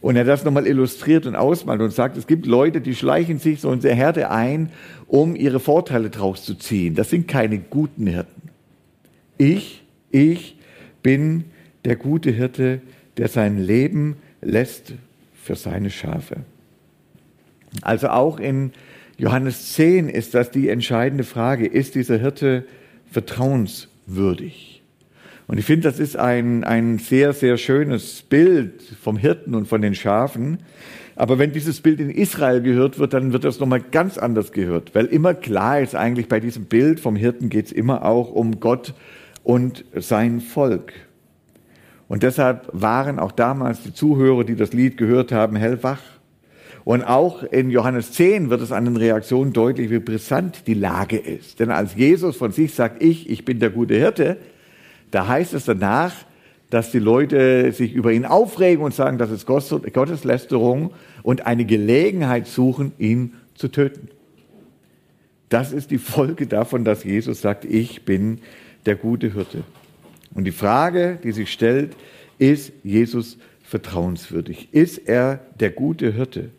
Und 0.01 0.15
er 0.15 0.23
das 0.23 0.43
nochmal 0.43 0.65
illustriert 0.65 1.27
und 1.27 1.35
ausmalt 1.35 1.79
und 1.79 1.93
sagt, 1.93 2.17
es 2.17 2.25
gibt 2.25 2.47
Leute, 2.47 2.81
die 2.81 2.95
schleichen 2.95 3.37
sich 3.37 3.61
so 3.61 3.71
in 3.71 3.81
der 3.81 3.93
Herde 3.93 4.31
ein, 4.31 4.71
um 5.07 5.35
ihre 5.35 5.59
Vorteile 5.59 6.09
draus 6.09 6.43
zu 6.43 6.55
ziehen. 6.55 6.95
Das 6.95 7.11
sind 7.11 7.27
keine 7.27 7.59
guten 7.59 8.07
Hirten. 8.07 8.49
Ich, 9.37 9.83
ich 10.09 10.57
bin 11.03 11.45
der 11.85 11.95
gute 11.95 12.31
Hirte, 12.31 12.81
der 13.17 13.27
sein 13.27 13.59
Leben 13.59 14.17
lässt 14.41 14.93
für 15.43 15.55
seine 15.55 15.91
Schafe. 15.91 16.37
Also 17.81 18.09
auch 18.09 18.39
in 18.39 18.71
Johannes 19.21 19.73
10 19.73 20.09
ist 20.09 20.33
das 20.33 20.49
die 20.49 20.67
entscheidende 20.67 21.23
Frage. 21.23 21.67
Ist 21.67 21.93
dieser 21.93 22.17
Hirte 22.17 22.65
vertrauenswürdig? 23.11 24.81
Und 25.45 25.59
ich 25.59 25.65
finde, 25.65 25.87
das 25.87 25.99
ist 25.99 26.17
ein, 26.17 26.63
ein 26.63 26.97
sehr, 26.97 27.31
sehr 27.33 27.57
schönes 27.57 28.23
Bild 28.23 28.81
vom 28.99 29.17
Hirten 29.17 29.53
und 29.53 29.67
von 29.67 29.83
den 29.83 29.93
Schafen. 29.93 30.57
Aber 31.15 31.37
wenn 31.37 31.51
dieses 31.51 31.81
Bild 31.81 31.99
in 31.99 32.09
Israel 32.09 32.63
gehört 32.63 32.97
wird, 32.97 33.13
dann 33.13 33.31
wird 33.31 33.43
das 33.43 33.59
nochmal 33.59 33.81
ganz 33.81 34.17
anders 34.17 34.53
gehört. 34.53 34.95
Weil 34.95 35.05
immer 35.05 35.35
klar 35.35 35.81
ist 35.81 35.93
eigentlich 35.93 36.27
bei 36.27 36.39
diesem 36.39 36.65
Bild 36.65 36.99
vom 36.99 37.15
Hirten 37.15 37.49
geht 37.49 37.67
es 37.67 37.71
immer 37.71 38.03
auch 38.03 38.31
um 38.31 38.59
Gott 38.59 38.95
und 39.43 39.85
sein 39.93 40.41
Volk. 40.41 40.93
Und 42.07 42.23
deshalb 42.23 42.69
waren 42.73 43.19
auch 43.19 43.33
damals 43.33 43.83
die 43.83 43.93
Zuhörer, 43.93 44.45
die 44.45 44.55
das 44.55 44.73
Lied 44.73 44.97
gehört 44.97 45.31
haben, 45.31 45.57
hellwach. 45.57 46.01
Und 46.83 47.03
auch 47.03 47.43
in 47.43 47.69
Johannes 47.69 48.11
10 48.13 48.49
wird 48.49 48.61
es 48.61 48.71
an 48.71 48.85
den 48.85 48.97
Reaktionen 48.97 49.53
deutlich, 49.53 49.89
wie 49.91 49.99
brisant 49.99 50.65
die 50.67 50.73
Lage 50.73 51.17
ist. 51.17 51.59
Denn 51.59 51.69
als 51.69 51.95
Jesus 51.95 52.37
von 52.37 52.51
sich 52.51 52.73
sagt, 52.73 53.03
ich, 53.03 53.29
ich 53.29 53.45
bin 53.45 53.59
der 53.59 53.69
gute 53.69 53.95
Hirte, 53.95 54.37
da 55.11 55.27
heißt 55.27 55.53
es 55.53 55.65
danach, 55.65 56.13
dass 56.71 56.89
die 56.91 56.99
Leute 56.99 57.71
sich 57.73 57.93
über 57.93 58.13
ihn 58.13 58.25
aufregen 58.25 58.83
und 58.83 58.93
sagen, 58.93 59.17
das 59.17 59.29
ist 59.29 59.45
Gotteslästerung 59.45 60.91
und 61.21 61.45
eine 61.45 61.65
Gelegenheit 61.65 62.47
suchen, 62.47 62.93
ihn 62.97 63.33
zu 63.55 63.67
töten. 63.67 64.07
Das 65.49 65.73
ist 65.73 65.91
die 65.91 65.97
Folge 65.97 66.47
davon, 66.47 66.85
dass 66.85 67.03
Jesus 67.03 67.41
sagt, 67.41 67.65
ich 67.65 68.05
bin 68.05 68.39
der 68.85 68.95
gute 68.95 69.33
Hirte. 69.33 69.63
Und 70.33 70.45
die 70.45 70.53
Frage, 70.53 71.19
die 71.21 71.33
sich 71.33 71.51
stellt, 71.51 71.95
ist 72.39 72.71
Jesus 72.83 73.37
vertrauenswürdig? 73.63 74.69
Ist 74.71 74.97
er 74.97 75.41
der 75.59 75.71
gute 75.71 76.13
Hirte? 76.13 76.51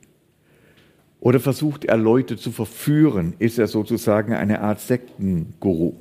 Oder 1.22 1.38
versucht 1.38 1.84
er 1.84 1.96
Leute 1.96 2.36
zu 2.36 2.50
verführen? 2.50 3.34
Ist 3.38 3.56
er 3.56 3.68
sozusagen 3.68 4.34
eine 4.34 4.60
Art 4.60 4.80
Sektenguru? 4.80 5.94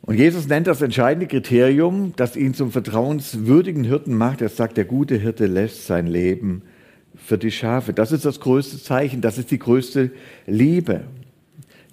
Und 0.00 0.16
Jesus 0.16 0.48
nennt 0.48 0.66
das 0.66 0.80
entscheidende 0.80 1.26
Kriterium, 1.26 2.14
das 2.16 2.36
ihn 2.36 2.54
zum 2.54 2.72
vertrauenswürdigen 2.72 3.84
Hirten 3.84 4.14
macht. 4.14 4.40
Er 4.40 4.48
sagt, 4.48 4.78
der 4.78 4.86
gute 4.86 5.16
Hirte 5.16 5.44
lässt 5.44 5.86
sein 5.86 6.06
Leben 6.06 6.62
für 7.14 7.36
die 7.36 7.50
Schafe. 7.50 7.92
Das 7.92 8.12
ist 8.12 8.24
das 8.24 8.40
größte 8.40 8.82
Zeichen, 8.82 9.20
das 9.20 9.36
ist 9.36 9.50
die 9.50 9.58
größte 9.58 10.10
Liebe. 10.46 11.02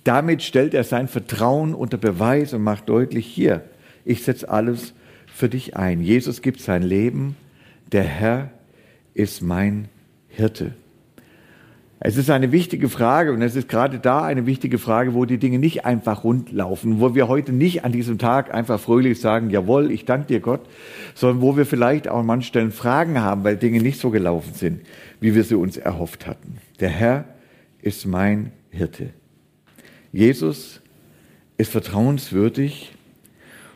Damit 0.06 0.42
stellt 0.42 0.74
er 0.74 0.86
sein 0.86 1.10
Vertrauen 1.10 1.76
unter 1.76 1.98
Beweis 1.98 2.54
und 2.54 2.64
macht 2.64 2.88
deutlich, 2.88 3.26
hier, 3.26 3.66
ich 4.06 4.24
setze 4.24 4.48
alles 4.48 4.94
für 5.28 5.50
dich 5.50 5.76
ein. 5.76 6.02
Jesus 6.02 6.42
gibt 6.42 6.62
sein 6.62 6.82
Leben, 6.82 7.36
der 7.92 8.04
Herr 8.04 8.52
ist 9.14 9.42
mein 9.42 9.90
Hirte. 10.32 10.74
Es 12.04 12.18
ist 12.18 12.32
eine 12.32 12.52
wichtige 12.52 12.90
Frage 12.90 13.32
und 13.32 13.44
es 13.44 13.56
ist 13.56 13.70
gerade 13.70 14.00
da 14.00 14.24
eine 14.24 14.48
wichtige 14.48 14.80
Frage, 14.80 15.14
wo 15.14 15.26
die 15.26 15.38
Dinge 15.38 15.60
nicht 15.60 15.86
einfach 15.86 16.24
rund 16.24 16.52
laufen, 16.52 17.00
wo 17.00 17.14
wir 17.14 17.28
heute 17.28 17.52
nicht 17.52 17.86
an 17.86 17.92
diesem 17.92 18.18
Tag 18.18 18.52
einfach 18.52 18.80
fröhlich 18.80 19.22
sagen, 19.22 19.52
jawohl, 19.52 19.92
ich 19.92 20.06
danke 20.06 20.26
dir 20.26 20.40
Gott, 20.40 20.62
sondern 21.14 21.42
wo 21.42 21.58
wir 21.58 21.68
vielleicht 21.68 22.08
auch 22.08 22.22
an 22.22 22.26
manchen 22.26 22.48
Stellen 22.48 22.72
Fragen 22.72 23.22
haben, 23.22 23.44
weil 23.44 23.56
Dinge 23.56 23.82
nicht 23.84 24.00
so 24.00 24.10
gelaufen 24.10 24.56
sind, 24.56 24.82
wie 25.20 25.36
wir 25.36 25.44
sie 25.44 25.54
uns 25.54 25.78
erhofft 25.78 26.26
hatten. 26.26 26.58
Der 26.80 26.90
Herr 26.90 27.26
ist 27.84 28.08
mein 28.08 28.52
Hirte. 28.72 29.12
Jesus 30.12 30.82
ist 31.58 31.72
vertrauenswürdig. 31.72 32.94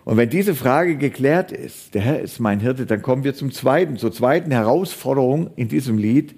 Und 0.03 0.17
wenn 0.17 0.31
diese 0.31 0.55
Frage 0.55 0.97
geklärt 0.97 1.51
ist, 1.51 1.93
der 1.93 2.01
Herr 2.01 2.19
ist 2.21 2.39
mein 2.39 2.59
Hirte, 2.59 2.87
dann 2.87 3.03
kommen 3.03 3.23
wir 3.23 3.35
zum 3.35 3.51
zweiten, 3.51 3.97
zur 3.97 4.11
zweiten 4.11 4.49
Herausforderung 4.49 5.51
in 5.55 5.67
diesem 5.67 5.99
Lied. 5.99 6.33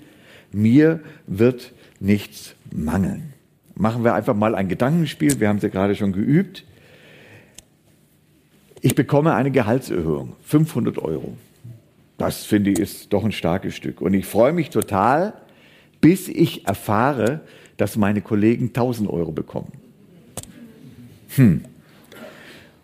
Mir 0.52 1.00
wird 1.26 1.74
nichts 2.00 2.56
mangeln. 2.72 3.34
Machen 3.76 4.04
wir 4.04 4.14
einfach 4.14 4.36
mal 4.36 4.56
ein 4.56 4.70
Gedankenspiel. 4.70 5.40
Wir 5.40 5.50
haben 5.50 5.58
es 5.58 5.64
ja 5.64 5.70
gerade 5.70 5.96
schon 5.96 6.12
geübt. 6.12 6.64
Ich 8.82 8.96
bekomme 8.96 9.34
eine 9.34 9.52
Gehaltserhöhung, 9.52 10.34
500 10.44 10.98
Euro. 11.00 11.38
Das 12.18 12.46
finde 12.46 12.72
ich 12.72 12.80
ist 12.80 13.14
doch 13.14 13.24
ein 13.24 13.32
starkes 13.32 13.76
Stück. 13.76 14.02
Und 14.02 14.14
ich 14.14 14.26
freue 14.26 14.54
mich 14.54 14.70
total, 14.70 15.34
bis 16.02 16.28
ich 16.28 16.68
erfahre, 16.68 17.42
dass 17.78 17.96
meine 17.96 18.22
Kollegen 18.22 18.68
1000 18.68 19.10
Euro 19.10 19.32
bekommen. 19.32 19.72
Hm. 21.36 21.64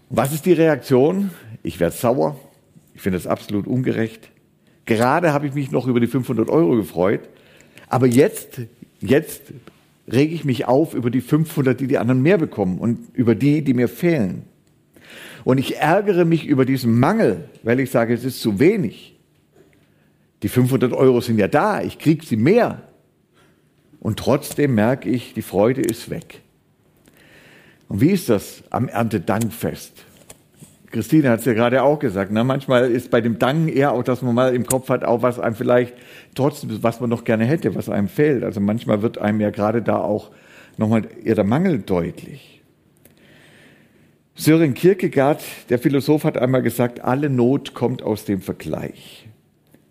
Was 0.09 0.33
ist 0.33 0.45
die 0.45 0.53
Reaktion? 0.53 1.31
Ich 1.63 1.79
werde 1.79 1.95
sauer. 1.95 2.39
Ich 2.93 3.01
finde 3.01 3.17
das 3.17 3.25
absolut 3.25 3.65
ungerecht. 3.65 4.29
Gerade 4.85 5.33
habe 5.33 5.47
ich 5.47 5.53
mich 5.53 5.71
noch 5.71 5.87
über 5.87 5.99
die 5.99 6.07
500 6.07 6.49
Euro 6.49 6.75
gefreut. 6.75 7.21
Aber 7.87 8.07
jetzt 8.07 8.61
Jetzt 9.03 9.41
rege 10.09 10.33
ich 10.33 10.45
mich 10.45 10.65
auf 10.65 10.93
über 10.93 11.11
die 11.11 11.19
500, 11.19 11.79
die 11.79 11.87
die 11.87 11.97
anderen 11.97 12.21
mehr 12.21 12.37
bekommen 12.37 12.79
und 12.79 13.13
über 13.13 13.35
die, 13.35 13.61
die 13.61 13.73
mir 13.73 13.89
fehlen. 13.89 14.43
Und 15.43 15.57
ich 15.57 15.77
ärgere 15.77 16.23
mich 16.23 16.45
über 16.45 16.63
diesen 16.63 16.97
Mangel, 16.97 17.49
weil 17.63 17.81
ich 17.81 17.91
sage, 17.91 18.13
es 18.13 18.23
ist 18.23 18.39
zu 18.39 18.59
wenig. 18.59 19.19
Die 20.41 20.47
500 20.47 20.93
Euro 20.93 21.19
sind 21.19 21.37
ja 21.37 21.49
da, 21.49 21.81
ich 21.81 21.99
kriege 21.99 22.25
sie 22.25 22.37
mehr. 22.37 22.83
Und 23.99 24.19
trotzdem 24.19 24.73
merke 24.73 25.09
ich, 25.09 25.33
die 25.33 25.41
Freude 25.41 25.81
ist 25.81 26.09
weg. 26.09 26.41
Und 27.89 27.99
wie 27.99 28.11
ist 28.11 28.29
das 28.29 28.63
am 28.69 28.87
Erntedankfest? 28.87 29.91
Christine 30.93 31.31
hat 31.31 31.39
es 31.39 31.45
ja 31.45 31.53
gerade 31.53 31.81
auch 31.81 31.97
gesagt. 31.97 32.31
Ne? 32.31 32.43
Manchmal 32.43 32.91
ist 32.91 33.09
bei 33.09 33.19
dem 33.19 33.39
Danken 33.39 33.67
eher 33.67 33.93
auch, 33.93 34.03
dass 34.03 34.21
man 34.21 34.35
mal 34.35 34.53
im 34.53 34.67
Kopf 34.67 34.89
hat, 34.89 35.03
auch 35.03 35.23
was 35.23 35.39
einem 35.39 35.55
vielleicht 35.55 35.95
trotzdem, 36.35 36.83
was 36.83 37.01
man 37.01 37.09
noch 37.09 37.23
gerne 37.23 37.45
hätte, 37.45 37.73
was 37.73 37.89
einem 37.89 38.07
fehlt. 38.07 38.43
Also 38.43 38.59
manchmal 38.59 39.01
wird 39.01 39.17
einem 39.17 39.41
ja 39.41 39.49
gerade 39.49 39.81
da 39.81 39.97
auch 39.97 40.29
nochmal 40.77 41.07
eher 41.23 41.33
der 41.33 41.45
Mangel 41.45 41.79
deutlich. 41.79 42.61
Sören 44.35 44.75
Kierkegaard, 44.75 45.43
der 45.69 45.79
Philosoph, 45.79 46.25
hat 46.25 46.37
einmal 46.37 46.61
gesagt, 46.61 47.01
alle 47.01 47.27
Not 47.27 47.73
kommt 47.73 48.03
aus 48.03 48.25
dem 48.25 48.41
Vergleich. 48.41 49.27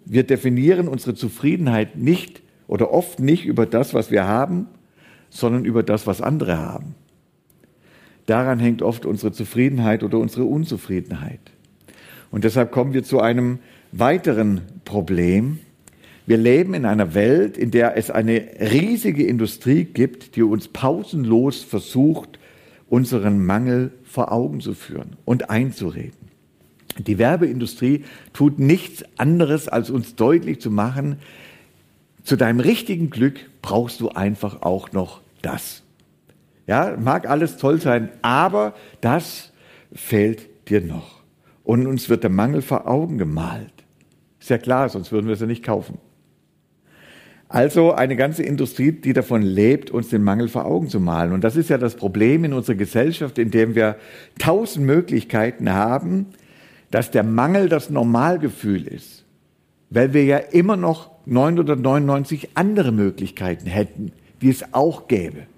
Wir 0.05 0.23
definieren 0.23 0.87
unsere 0.87 1.17
Zufriedenheit 1.17 1.97
nicht 1.97 2.43
oder 2.69 2.93
oft 2.93 3.19
nicht 3.19 3.45
über 3.45 3.67
das, 3.67 3.93
was 3.93 4.13
wir 4.13 4.29
haben, 4.29 4.69
sondern 5.31 5.65
über 5.65 5.83
das, 5.83 6.07
was 6.07 6.21
andere 6.21 6.59
haben. 6.59 6.95
Daran 8.27 8.59
hängt 8.59 8.83
oft 8.83 9.07
unsere 9.07 9.33
Zufriedenheit 9.33 10.03
oder 10.03 10.19
unsere 10.19 10.45
Unzufriedenheit. 10.45 11.41
Und 12.31 12.45
deshalb 12.45 12.71
kommen 12.73 12.95
wir 12.95 13.05
zu 13.05 13.21
einem 13.21 13.59
weiteren 13.93 14.63
Problem. 14.85 15.59
Wir 16.27 16.37
leben 16.37 16.75
in 16.75 16.87
einer 16.87 17.15
Welt, 17.15 17.59
in 17.59 17.71
der 17.71 17.97
es 17.97 18.11
eine 18.11 18.43
riesige 18.61 19.27
Industrie 19.27 19.85
gibt, 19.85 20.37
die 20.37 20.43
uns 20.43 20.69
pausenlos 20.69 21.63
versucht, 21.63 22.39
unseren 22.89 23.45
Mangel 23.45 23.91
vor 24.05 24.33
Augen 24.33 24.61
zu 24.61 24.75
führen 24.75 25.17
und 25.25 25.51
einzureden. 25.51 26.31
Die 26.99 27.19
Werbeindustrie 27.19 28.05
tut 28.33 28.59
nichts 28.59 29.05
anderes, 29.17 29.69
als 29.69 29.91
uns 29.91 30.15
deutlich 30.15 30.61
zu 30.61 30.71
machen, 30.71 31.17
zu 32.23 32.37
deinem 32.37 32.61
richtigen 32.61 33.11
Glück 33.11 33.41
brauchst 33.63 34.01
du 34.01 34.11
einfach 34.11 34.63
auch 34.63 34.93
noch 34.93 35.23
das. 35.41 35.83
Ja, 36.73 36.97
mag 36.99 37.29
alles 37.29 37.59
toll 37.59 37.83
sein, 37.83 38.09
aber 38.23 38.73
das 39.03 39.53
fehlt 39.93 40.49
dir 40.71 40.81
noch. 40.81 41.23
Und 41.65 41.87
uns 41.87 42.09
wird 42.09 42.23
der 42.23 42.31
Mangel 42.31 42.63
vor 42.63 42.89
Augen 42.89 43.19
gemalt. 43.19 43.75
Ist 44.41 44.49
ja 44.49 44.57
klar, 44.57 44.89
sonst 44.89 45.13
würden 45.13 45.29
wir 45.29 45.37
sie 45.37 45.47
nicht 45.47 45.63
kaufen. 45.63 45.99
Also 47.47 47.93
eine 47.93 48.17
ganze 48.17 48.43
Industrie, 48.43 48.91
die 48.91 49.13
davon 49.13 49.43
lebt, 49.43 49.91
uns 49.91 50.09
den 50.09 50.23
Mangel 50.23 50.49
vor 50.49 50.65
Augen 50.65 50.89
zu 50.89 50.99
malen. 50.99 51.33
Und 51.33 51.45
das 51.45 51.57
ist 51.57 51.69
ja 51.69 51.77
das 51.77 51.95
Problem 51.95 52.43
in 52.43 52.55
unserer 52.55 52.77
Gesellschaft, 52.77 53.37
in 53.37 53.51
dem 53.51 53.75
wir 53.75 53.97
tausend 54.39 54.87
Möglichkeiten 54.87 55.75
haben, 55.75 56.29
dass 56.91 57.11
der 57.11 57.23
Mangel 57.23 57.69
das 57.69 57.91
Normalgefühl 57.91 58.87
ist. 58.87 59.27
Weil 59.91 60.15
wir 60.15 60.25
ja 60.25 60.39
immer 60.39 60.79
noch 60.79 61.11
999 61.27 62.49
andere 62.55 62.93
Möglichkeiten 62.93 63.67
hätten, 63.67 64.13
die 64.41 64.49
es 64.49 64.73
auch 64.73 65.07
gäbe. 65.07 65.52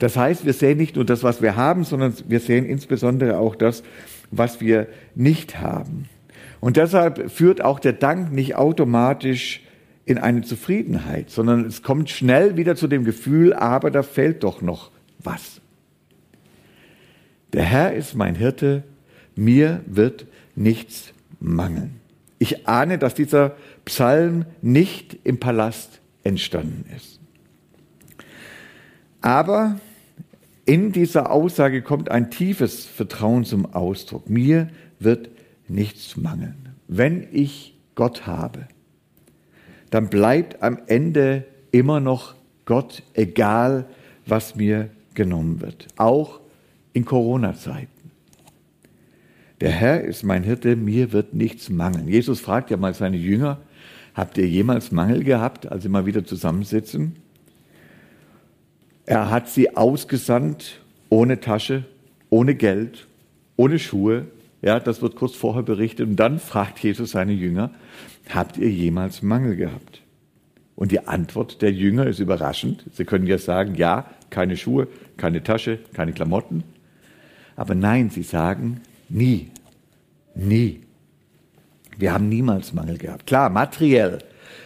Das 0.00 0.16
heißt, 0.16 0.46
wir 0.46 0.54
sehen 0.54 0.78
nicht 0.78 0.96
nur 0.96 1.04
das, 1.04 1.22
was 1.22 1.42
wir 1.42 1.56
haben, 1.56 1.84
sondern 1.84 2.14
wir 2.26 2.40
sehen 2.40 2.64
insbesondere 2.64 3.36
auch 3.38 3.54
das, 3.54 3.82
was 4.30 4.60
wir 4.60 4.88
nicht 5.14 5.60
haben. 5.60 6.08
Und 6.58 6.78
deshalb 6.78 7.30
führt 7.30 7.62
auch 7.62 7.78
der 7.78 7.92
Dank 7.92 8.32
nicht 8.32 8.56
automatisch 8.56 9.60
in 10.06 10.16
eine 10.16 10.40
Zufriedenheit, 10.40 11.28
sondern 11.28 11.66
es 11.66 11.82
kommt 11.82 12.08
schnell 12.08 12.56
wieder 12.56 12.76
zu 12.76 12.88
dem 12.88 13.04
Gefühl, 13.04 13.52
aber 13.52 13.90
da 13.90 14.02
fehlt 14.02 14.42
doch 14.42 14.62
noch 14.62 14.90
was. 15.18 15.60
Der 17.52 17.64
Herr 17.64 17.92
ist 17.92 18.14
mein 18.14 18.34
Hirte, 18.34 18.84
mir 19.36 19.82
wird 19.84 20.26
nichts 20.56 21.12
mangeln. 21.40 22.00
Ich 22.38 22.66
ahne, 22.66 22.96
dass 22.96 23.14
dieser 23.14 23.54
Psalm 23.84 24.46
nicht 24.62 25.18
im 25.24 25.38
Palast 25.38 26.00
entstanden 26.24 26.86
ist. 26.96 27.20
Aber 29.20 29.78
in 30.64 30.92
dieser 30.92 31.30
Aussage 31.30 31.82
kommt 31.82 32.10
ein 32.10 32.30
tiefes 32.30 32.86
Vertrauen 32.86 33.44
zum 33.44 33.66
Ausdruck. 33.74 34.28
Mir 34.28 34.68
wird 34.98 35.30
nichts 35.68 36.16
mangeln. 36.16 36.70
Wenn 36.88 37.26
ich 37.32 37.76
Gott 37.94 38.26
habe, 38.26 38.66
dann 39.90 40.08
bleibt 40.08 40.62
am 40.62 40.78
Ende 40.86 41.44
immer 41.72 42.00
noch 42.00 42.34
Gott, 42.64 43.02
egal 43.14 43.86
was 44.26 44.54
mir 44.54 44.90
genommen 45.14 45.60
wird. 45.60 45.88
Auch 45.96 46.40
in 46.92 47.04
Corona-Zeiten. 47.04 47.88
Der 49.60 49.70
Herr 49.70 50.02
ist 50.02 50.22
mein 50.22 50.42
Hirte, 50.42 50.76
mir 50.76 51.12
wird 51.12 51.34
nichts 51.34 51.68
mangeln. 51.68 52.08
Jesus 52.08 52.40
fragt 52.40 52.70
ja 52.70 52.76
mal 52.76 52.94
seine 52.94 53.16
Jünger, 53.16 53.58
habt 54.14 54.38
ihr 54.38 54.48
jemals 54.48 54.90
Mangel 54.90 55.22
gehabt, 55.22 55.70
als 55.70 55.82
sie 55.82 55.88
mal 55.88 56.06
wieder 56.06 56.24
zusammensitzen? 56.24 57.16
Er 59.10 59.28
hat 59.28 59.48
sie 59.48 59.76
ausgesandt, 59.76 60.78
ohne 61.08 61.40
Tasche, 61.40 61.82
ohne 62.28 62.54
Geld, 62.54 63.08
ohne 63.56 63.80
Schuhe. 63.80 64.26
Ja, 64.62 64.78
das 64.78 65.02
wird 65.02 65.16
kurz 65.16 65.34
vorher 65.34 65.64
berichtet. 65.64 66.06
Und 66.06 66.14
dann 66.14 66.38
fragt 66.38 66.78
Jesus 66.78 67.10
seine 67.10 67.32
Jünger, 67.32 67.72
habt 68.32 68.56
ihr 68.56 68.70
jemals 68.70 69.20
Mangel 69.20 69.56
gehabt? 69.56 70.02
Und 70.76 70.92
die 70.92 71.08
Antwort 71.08 71.60
der 71.60 71.72
Jünger 71.72 72.06
ist 72.06 72.20
überraschend. 72.20 72.84
Sie 72.92 73.04
können 73.04 73.26
ja 73.26 73.38
sagen, 73.38 73.74
ja, 73.74 74.06
keine 74.30 74.56
Schuhe, 74.56 74.86
keine 75.16 75.42
Tasche, 75.42 75.80
keine 75.92 76.12
Klamotten. 76.12 76.62
Aber 77.56 77.74
nein, 77.74 78.10
sie 78.10 78.22
sagen, 78.22 78.80
Nie. 79.08 79.48
Nie. 80.36 80.82
Wir 81.98 82.14
haben 82.14 82.28
niemals 82.28 82.72
Mangel 82.74 82.96
gehabt. 82.96 83.26
Klar, 83.26 83.50
materiell 83.50 84.18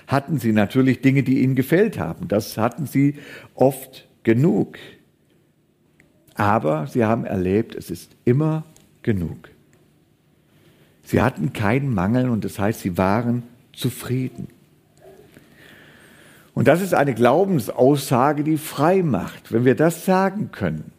hatten 0.07 0.39
sie 0.39 0.53
natürlich 0.53 1.01
Dinge, 1.01 1.23
die 1.23 1.43
ihnen 1.43 1.55
gefällt 1.55 1.99
haben. 1.99 2.29
Das 2.29 2.59
hatten 2.59 2.85
sie 2.85 3.15
oft 3.55 4.07
genug. 4.25 4.79
Aber 6.35 6.89
sie 6.89 7.05
haben 7.05 7.25
erlebt, 7.25 7.75
es 7.75 7.91
ist 7.91 8.11
immer 8.25 8.65
genug. 9.03 9.51
Sie 11.05 11.23
hatten 11.23 11.53
keinen 11.53 11.95
Mangel 11.95 12.29
und 12.29 12.45
das 12.45 12.59
heißt, 12.59 12.81
sie 12.81 12.99
waren 12.99 13.45
zufrieden. 13.73 14.49
Und 16.55 16.69
das 16.69 16.81
ist 16.81 16.95
eine 16.95 17.15
Glaubensaussage, 17.15 18.45
die 18.45 18.57
frei 18.57 19.03
macht. 19.03 19.53
Wenn 19.53 19.65
wir 19.65 19.75
das 19.75 20.05
sagen 20.05 20.51
können, 20.51 20.93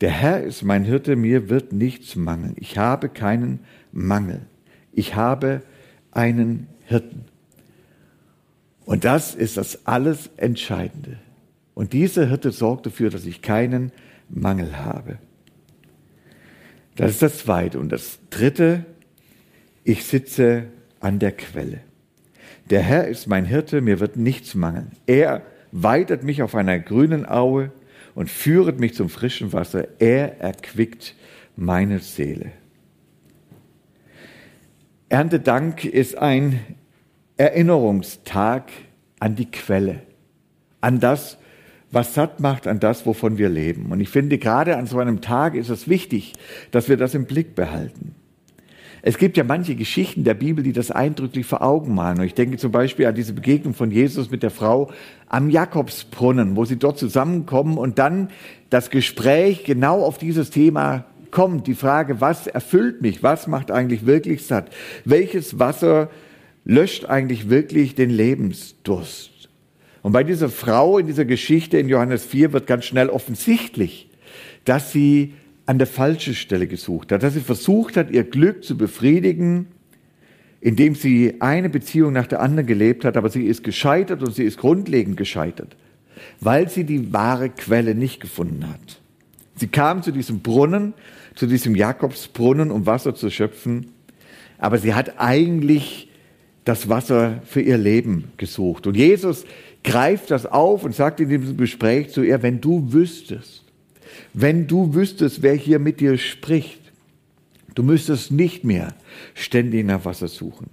der 0.00 0.10
Herr 0.10 0.42
ist 0.42 0.62
mein 0.62 0.84
Hirte, 0.84 1.16
mir 1.16 1.50
wird 1.50 1.72
nichts 1.72 2.16
mangeln. 2.16 2.54
Ich 2.56 2.78
habe 2.78 3.10
keinen 3.10 3.60
Mangel. 3.92 4.40
Ich 4.92 5.14
habe 5.14 5.62
einen 6.10 6.66
Hirten. 6.86 7.26
Und 8.86 9.04
das 9.04 9.34
ist 9.34 9.58
das 9.58 9.86
alles 9.86 10.30
Entscheidende. 10.38 11.18
Und 11.80 11.94
dieser 11.94 12.26
Hirte 12.26 12.50
sorgt 12.52 12.84
dafür, 12.84 13.08
dass 13.08 13.24
ich 13.24 13.40
keinen 13.40 13.90
Mangel 14.28 14.80
habe. 14.84 15.16
Das 16.94 17.12
ist 17.12 17.22
das 17.22 17.38
Zweite. 17.38 17.80
Und 17.80 17.90
das 17.90 18.18
Dritte, 18.28 18.84
ich 19.82 20.04
sitze 20.04 20.64
an 21.00 21.18
der 21.18 21.32
Quelle. 21.32 21.80
Der 22.68 22.82
Herr 22.82 23.08
ist 23.08 23.28
mein 23.28 23.46
Hirte, 23.46 23.80
mir 23.80 23.98
wird 23.98 24.18
nichts 24.18 24.54
mangeln. 24.54 24.90
Er 25.06 25.40
weidet 25.72 26.22
mich 26.22 26.42
auf 26.42 26.54
einer 26.54 26.78
grünen 26.78 27.26
Aue 27.26 27.72
und 28.14 28.28
führet 28.28 28.78
mich 28.78 28.92
zum 28.92 29.08
frischen 29.08 29.54
Wasser. 29.54 29.88
Er 30.00 30.38
erquickt 30.38 31.14
meine 31.56 32.00
Seele. 32.00 32.52
Erntedank 35.08 35.86
ist 35.86 36.18
ein 36.18 36.60
Erinnerungstag 37.38 38.70
an 39.18 39.34
die 39.34 39.50
Quelle, 39.50 40.02
an 40.82 41.00
das, 41.00 41.38
was 41.92 42.14
satt 42.14 42.40
macht, 42.40 42.66
an 42.66 42.80
das, 42.80 43.06
wovon 43.06 43.38
wir 43.38 43.48
leben. 43.48 43.90
Und 43.90 44.00
ich 44.00 44.08
finde, 44.08 44.38
gerade 44.38 44.76
an 44.76 44.86
so 44.86 44.98
einem 44.98 45.20
Tag 45.20 45.54
ist 45.54 45.70
es 45.70 45.88
wichtig, 45.88 46.34
dass 46.70 46.88
wir 46.88 46.96
das 46.96 47.14
im 47.14 47.26
Blick 47.26 47.54
behalten. 47.54 48.14
Es 49.02 49.16
gibt 49.16 49.36
ja 49.36 49.44
manche 49.44 49.76
Geschichten 49.76 50.24
der 50.24 50.34
Bibel, 50.34 50.62
die 50.62 50.72
das 50.72 50.90
eindrücklich 50.90 51.46
vor 51.46 51.62
Augen 51.62 51.94
malen. 51.94 52.18
Und 52.18 52.26
ich 52.26 52.34
denke 52.34 52.58
zum 52.58 52.70
Beispiel 52.70 53.06
an 53.06 53.14
diese 53.14 53.32
Begegnung 53.32 53.72
von 53.72 53.90
Jesus 53.90 54.30
mit 54.30 54.42
der 54.42 54.50
Frau 54.50 54.90
am 55.26 55.48
Jakobsbrunnen, 55.48 56.54
wo 56.54 56.64
sie 56.64 56.76
dort 56.76 56.98
zusammenkommen 56.98 57.78
und 57.78 57.98
dann 57.98 58.28
das 58.68 58.90
Gespräch 58.90 59.64
genau 59.64 60.02
auf 60.02 60.18
dieses 60.18 60.50
Thema 60.50 61.06
kommt. 61.30 61.66
Die 61.66 61.74
Frage, 61.74 62.20
was 62.20 62.46
erfüllt 62.46 63.00
mich? 63.00 63.22
Was 63.22 63.46
macht 63.46 63.70
eigentlich 63.70 64.04
wirklich 64.04 64.44
satt? 64.44 64.70
Welches 65.04 65.58
Wasser 65.58 66.10
löscht 66.64 67.06
eigentlich 67.06 67.48
wirklich 67.48 67.94
den 67.94 68.10
Lebensdurst? 68.10 69.39
Und 70.02 70.12
bei 70.12 70.24
dieser 70.24 70.48
Frau 70.48 70.98
in 70.98 71.06
dieser 71.06 71.24
Geschichte 71.24 71.78
in 71.78 71.88
Johannes 71.88 72.24
4 72.24 72.52
wird 72.52 72.66
ganz 72.66 72.84
schnell 72.84 73.08
offensichtlich, 73.08 74.08
dass 74.64 74.92
sie 74.92 75.34
an 75.66 75.78
der 75.78 75.86
falschen 75.86 76.34
Stelle 76.34 76.66
gesucht 76.66 77.12
hat, 77.12 77.22
dass 77.22 77.34
sie 77.34 77.40
versucht 77.40 77.96
hat, 77.96 78.10
ihr 78.10 78.24
Glück 78.24 78.64
zu 78.64 78.76
befriedigen, 78.76 79.66
indem 80.60 80.94
sie 80.94 81.36
eine 81.40 81.70
Beziehung 81.70 82.12
nach 82.12 82.26
der 82.26 82.40
anderen 82.40 82.66
gelebt 82.66 83.04
hat, 83.04 83.16
aber 83.16 83.30
sie 83.30 83.44
ist 83.44 83.62
gescheitert 83.62 84.22
und 84.22 84.34
sie 84.34 84.44
ist 84.44 84.58
grundlegend 84.58 85.16
gescheitert, 85.16 85.76
weil 86.40 86.68
sie 86.68 86.84
die 86.84 87.12
wahre 87.12 87.50
Quelle 87.50 87.94
nicht 87.94 88.20
gefunden 88.20 88.68
hat. 88.68 89.00
Sie 89.56 89.68
kam 89.68 90.02
zu 90.02 90.10
diesem 90.10 90.40
Brunnen, 90.40 90.94
zu 91.34 91.46
diesem 91.46 91.74
Jakobsbrunnen, 91.74 92.70
um 92.70 92.86
Wasser 92.86 93.14
zu 93.14 93.30
schöpfen, 93.30 93.92
aber 94.58 94.78
sie 94.78 94.94
hat 94.94 95.18
eigentlich 95.18 96.08
das 96.64 96.88
Wasser 96.88 97.42
für 97.46 97.60
ihr 97.60 97.78
Leben 97.78 98.32
gesucht. 98.36 98.86
Und 98.86 98.96
Jesus 98.96 99.44
greift 99.84 100.30
das 100.30 100.46
auf 100.46 100.84
und 100.84 100.94
sagt 100.94 101.20
in 101.20 101.28
diesem 101.28 101.56
Gespräch 101.56 102.10
zu 102.10 102.22
ihr, 102.22 102.42
wenn 102.42 102.60
du 102.60 102.92
wüsstest, 102.92 103.64
wenn 104.34 104.66
du 104.66 104.94
wüsstest, 104.94 105.42
wer 105.42 105.54
hier 105.54 105.78
mit 105.78 106.00
dir 106.00 106.18
spricht, 106.18 106.80
du 107.74 107.82
müsstest 107.82 108.30
nicht 108.30 108.64
mehr 108.64 108.94
ständig 109.34 109.86
nach 109.86 110.04
Wasser 110.04 110.28
suchen. 110.28 110.70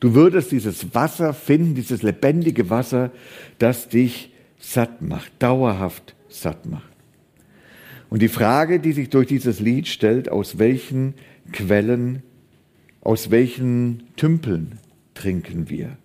Du 0.00 0.14
würdest 0.14 0.52
dieses 0.52 0.94
Wasser 0.94 1.34
finden, 1.34 1.74
dieses 1.74 2.02
lebendige 2.02 2.70
Wasser, 2.70 3.10
das 3.58 3.88
dich 3.88 4.32
satt 4.58 5.02
macht, 5.02 5.32
dauerhaft 5.38 6.14
satt 6.28 6.66
macht. 6.66 6.84
Und 8.10 8.22
die 8.22 8.28
Frage, 8.28 8.80
die 8.80 8.92
sich 8.92 9.10
durch 9.10 9.26
dieses 9.26 9.60
Lied 9.60 9.88
stellt, 9.88 10.30
aus 10.30 10.58
welchen 10.58 11.14
Quellen, 11.52 12.22
aus 13.00 13.30
welchen 13.30 14.04
Tümpeln 14.16 14.78
trinken 15.14 15.68
wir? 15.68 15.96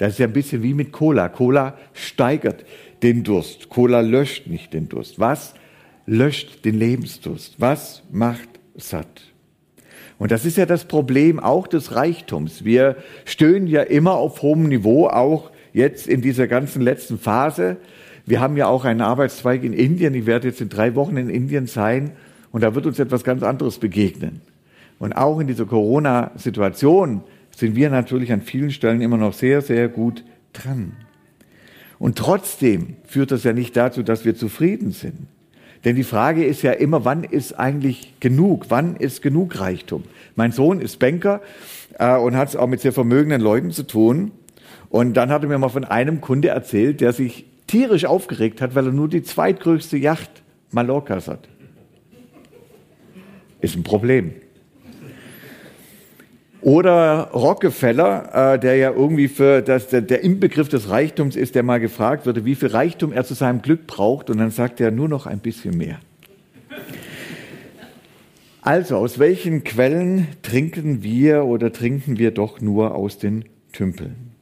Das 0.00 0.14
ist 0.14 0.18
ja 0.18 0.26
ein 0.26 0.32
bisschen 0.32 0.62
wie 0.62 0.72
mit 0.72 0.92
Cola. 0.92 1.28
Cola 1.28 1.76
steigert 1.92 2.64
den 3.02 3.22
Durst. 3.22 3.68
Cola 3.68 4.00
löscht 4.00 4.46
nicht 4.46 4.72
den 4.72 4.88
Durst. 4.88 5.20
Was 5.20 5.52
löscht 6.06 6.64
den 6.64 6.78
Lebensdurst? 6.78 7.56
Was 7.58 8.02
macht 8.10 8.48
satt? 8.76 9.24
Und 10.18 10.30
das 10.30 10.46
ist 10.46 10.56
ja 10.56 10.64
das 10.64 10.86
Problem 10.86 11.38
auch 11.38 11.66
des 11.66 11.94
Reichtums. 11.94 12.64
Wir 12.64 12.96
stöhnen 13.26 13.66
ja 13.66 13.82
immer 13.82 14.14
auf 14.14 14.40
hohem 14.40 14.68
Niveau, 14.68 15.06
auch 15.06 15.50
jetzt 15.74 16.06
in 16.08 16.22
dieser 16.22 16.46
ganzen 16.46 16.80
letzten 16.80 17.18
Phase. 17.18 17.76
Wir 18.24 18.40
haben 18.40 18.56
ja 18.56 18.68
auch 18.68 18.86
einen 18.86 19.02
Arbeitszweig 19.02 19.64
in 19.64 19.74
Indien. 19.74 20.14
Ich 20.14 20.24
werde 20.24 20.48
jetzt 20.48 20.62
in 20.62 20.70
drei 20.70 20.94
Wochen 20.94 21.18
in 21.18 21.28
Indien 21.28 21.66
sein 21.66 22.12
und 22.52 22.62
da 22.62 22.74
wird 22.74 22.86
uns 22.86 22.98
etwas 22.98 23.22
ganz 23.22 23.42
anderes 23.42 23.76
begegnen. 23.76 24.40
Und 24.98 25.12
auch 25.12 25.40
in 25.40 25.46
dieser 25.46 25.66
Corona-Situation 25.66 27.20
sind 27.56 27.76
wir 27.76 27.90
natürlich 27.90 28.32
an 28.32 28.40
vielen 28.40 28.70
Stellen 28.70 29.00
immer 29.00 29.16
noch 29.16 29.32
sehr, 29.32 29.62
sehr 29.62 29.88
gut 29.88 30.24
dran. 30.52 30.92
Und 31.98 32.16
trotzdem 32.16 32.96
führt 33.04 33.30
das 33.30 33.44
ja 33.44 33.52
nicht 33.52 33.76
dazu, 33.76 34.02
dass 34.02 34.24
wir 34.24 34.34
zufrieden 34.34 34.92
sind. 34.92 35.26
Denn 35.84 35.96
die 35.96 36.04
Frage 36.04 36.44
ist 36.44 36.62
ja 36.62 36.72
immer, 36.72 37.04
wann 37.04 37.24
ist 37.24 37.58
eigentlich 37.58 38.14
genug? 38.20 38.66
Wann 38.68 38.96
ist 38.96 39.22
genug 39.22 39.60
Reichtum? 39.60 40.04
Mein 40.36 40.52
Sohn 40.52 40.80
ist 40.80 40.98
Banker 40.98 41.40
äh, 41.98 42.16
und 42.16 42.36
hat 42.36 42.50
es 42.50 42.56
auch 42.56 42.66
mit 42.66 42.80
sehr 42.80 42.92
vermögenden 42.92 43.40
Leuten 43.40 43.70
zu 43.70 43.86
tun. 43.86 44.32
Und 44.90 45.14
dann 45.14 45.30
hat 45.30 45.42
er 45.42 45.48
mir 45.48 45.58
mal 45.58 45.68
von 45.68 45.84
einem 45.84 46.20
Kunde 46.20 46.48
erzählt, 46.48 47.00
der 47.00 47.12
sich 47.12 47.46
tierisch 47.66 48.04
aufgeregt 48.04 48.60
hat, 48.60 48.74
weil 48.74 48.86
er 48.86 48.92
nur 48.92 49.08
die 49.08 49.22
zweitgrößte 49.22 49.96
Yacht 49.96 50.30
Mallorcas 50.70 51.28
hat. 51.28 51.48
Ist 53.60 53.76
ein 53.76 53.82
Problem. 53.82 54.32
Oder 56.62 57.30
Rockefeller, 57.32 58.54
äh, 58.54 58.58
der 58.58 58.76
ja 58.76 58.90
irgendwie 58.90 59.28
für 59.28 59.62
das, 59.62 59.88
der, 59.88 60.02
der 60.02 60.22
Inbegriff 60.22 60.68
des 60.68 60.90
Reichtums 60.90 61.34
ist, 61.34 61.54
der 61.54 61.62
mal 61.62 61.80
gefragt 61.80 62.26
wurde, 62.26 62.44
wie 62.44 62.54
viel 62.54 62.68
Reichtum 62.68 63.12
er 63.12 63.24
zu 63.24 63.34
seinem 63.34 63.62
Glück 63.62 63.86
braucht. 63.86 64.28
Und 64.28 64.38
dann 64.38 64.50
sagt 64.50 64.80
er 64.80 64.90
nur 64.90 65.08
noch 65.08 65.26
ein 65.26 65.38
bisschen 65.38 65.76
mehr. 65.76 66.00
Also, 68.62 68.96
aus 68.96 69.18
welchen 69.18 69.64
Quellen 69.64 70.28
trinken 70.42 71.02
wir 71.02 71.46
oder 71.46 71.72
trinken 71.72 72.18
wir 72.18 72.30
doch 72.30 72.60
nur 72.60 72.94
aus 72.94 73.16
den 73.16 73.46
Tümpeln? 73.72 74.32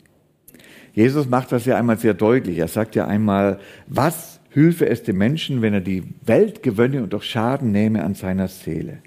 Jesus 0.92 1.28
macht 1.28 1.52
das 1.52 1.66
ja 1.66 1.78
einmal 1.78 1.98
sehr 1.98 2.14
deutlich. 2.14 2.58
Er 2.58 2.66
sagt 2.66 2.96
ja 2.96 3.06
einmal, 3.06 3.60
was 3.86 4.40
hülfe 4.50 4.88
es 4.88 5.04
dem 5.04 5.18
Menschen, 5.18 5.62
wenn 5.62 5.72
er 5.72 5.80
die 5.80 6.02
Welt 6.26 6.64
gewönne 6.64 7.04
und 7.04 7.12
doch 7.12 7.22
Schaden 7.22 7.70
nehme 7.70 8.02
an 8.02 8.14
seiner 8.14 8.48
Seele? 8.48 8.98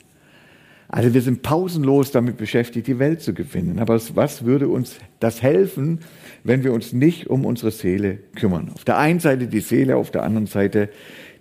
Also 0.93 1.13
wir 1.13 1.21
sind 1.21 1.41
pausenlos 1.41 2.12
damit 2.12 2.36
beschäftigt, 2.36 2.86
die 2.86 2.99
Welt 2.99 3.21
zu 3.21 3.34
gewinnen. 3.34 3.80
Aber 3.80 3.97
was 4.13 4.43
würde 4.43 4.67
uns 4.67 4.97
das 5.21 5.41
helfen, 5.41 6.01
wenn 6.43 6.65
wir 6.65 6.73
uns 6.73 6.91
nicht 6.91 7.30
um 7.30 7.45
unsere 7.45 7.71
Seele 7.71 8.17
kümmern? 8.36 8.69
Auf 8.73 8.84
der 8.84 8.97
einen 8.97 9.21
Seite 9.21 9.47
die 9.47 9.62
Seele, 9.62 9.95
auf 9.95 10.12
der 10.12 10.23
anderen 10.23 10.47
Seite 10.47 10.89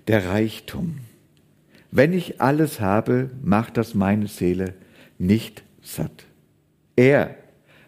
der 0.07 0.29
Reichtum. 0.29 0.99
Wenn 1.91 2.13
ich 2.13 2.41
alles 2.41 2.81
habe, 2.81 3.31
macht 3.43 3.77
das 3.77 3.97
meine 3.97 4.29
Seele 4.29 4.75
nicht 5.19 5.65
satt. 5.83 6.27
Er 6.95 7.35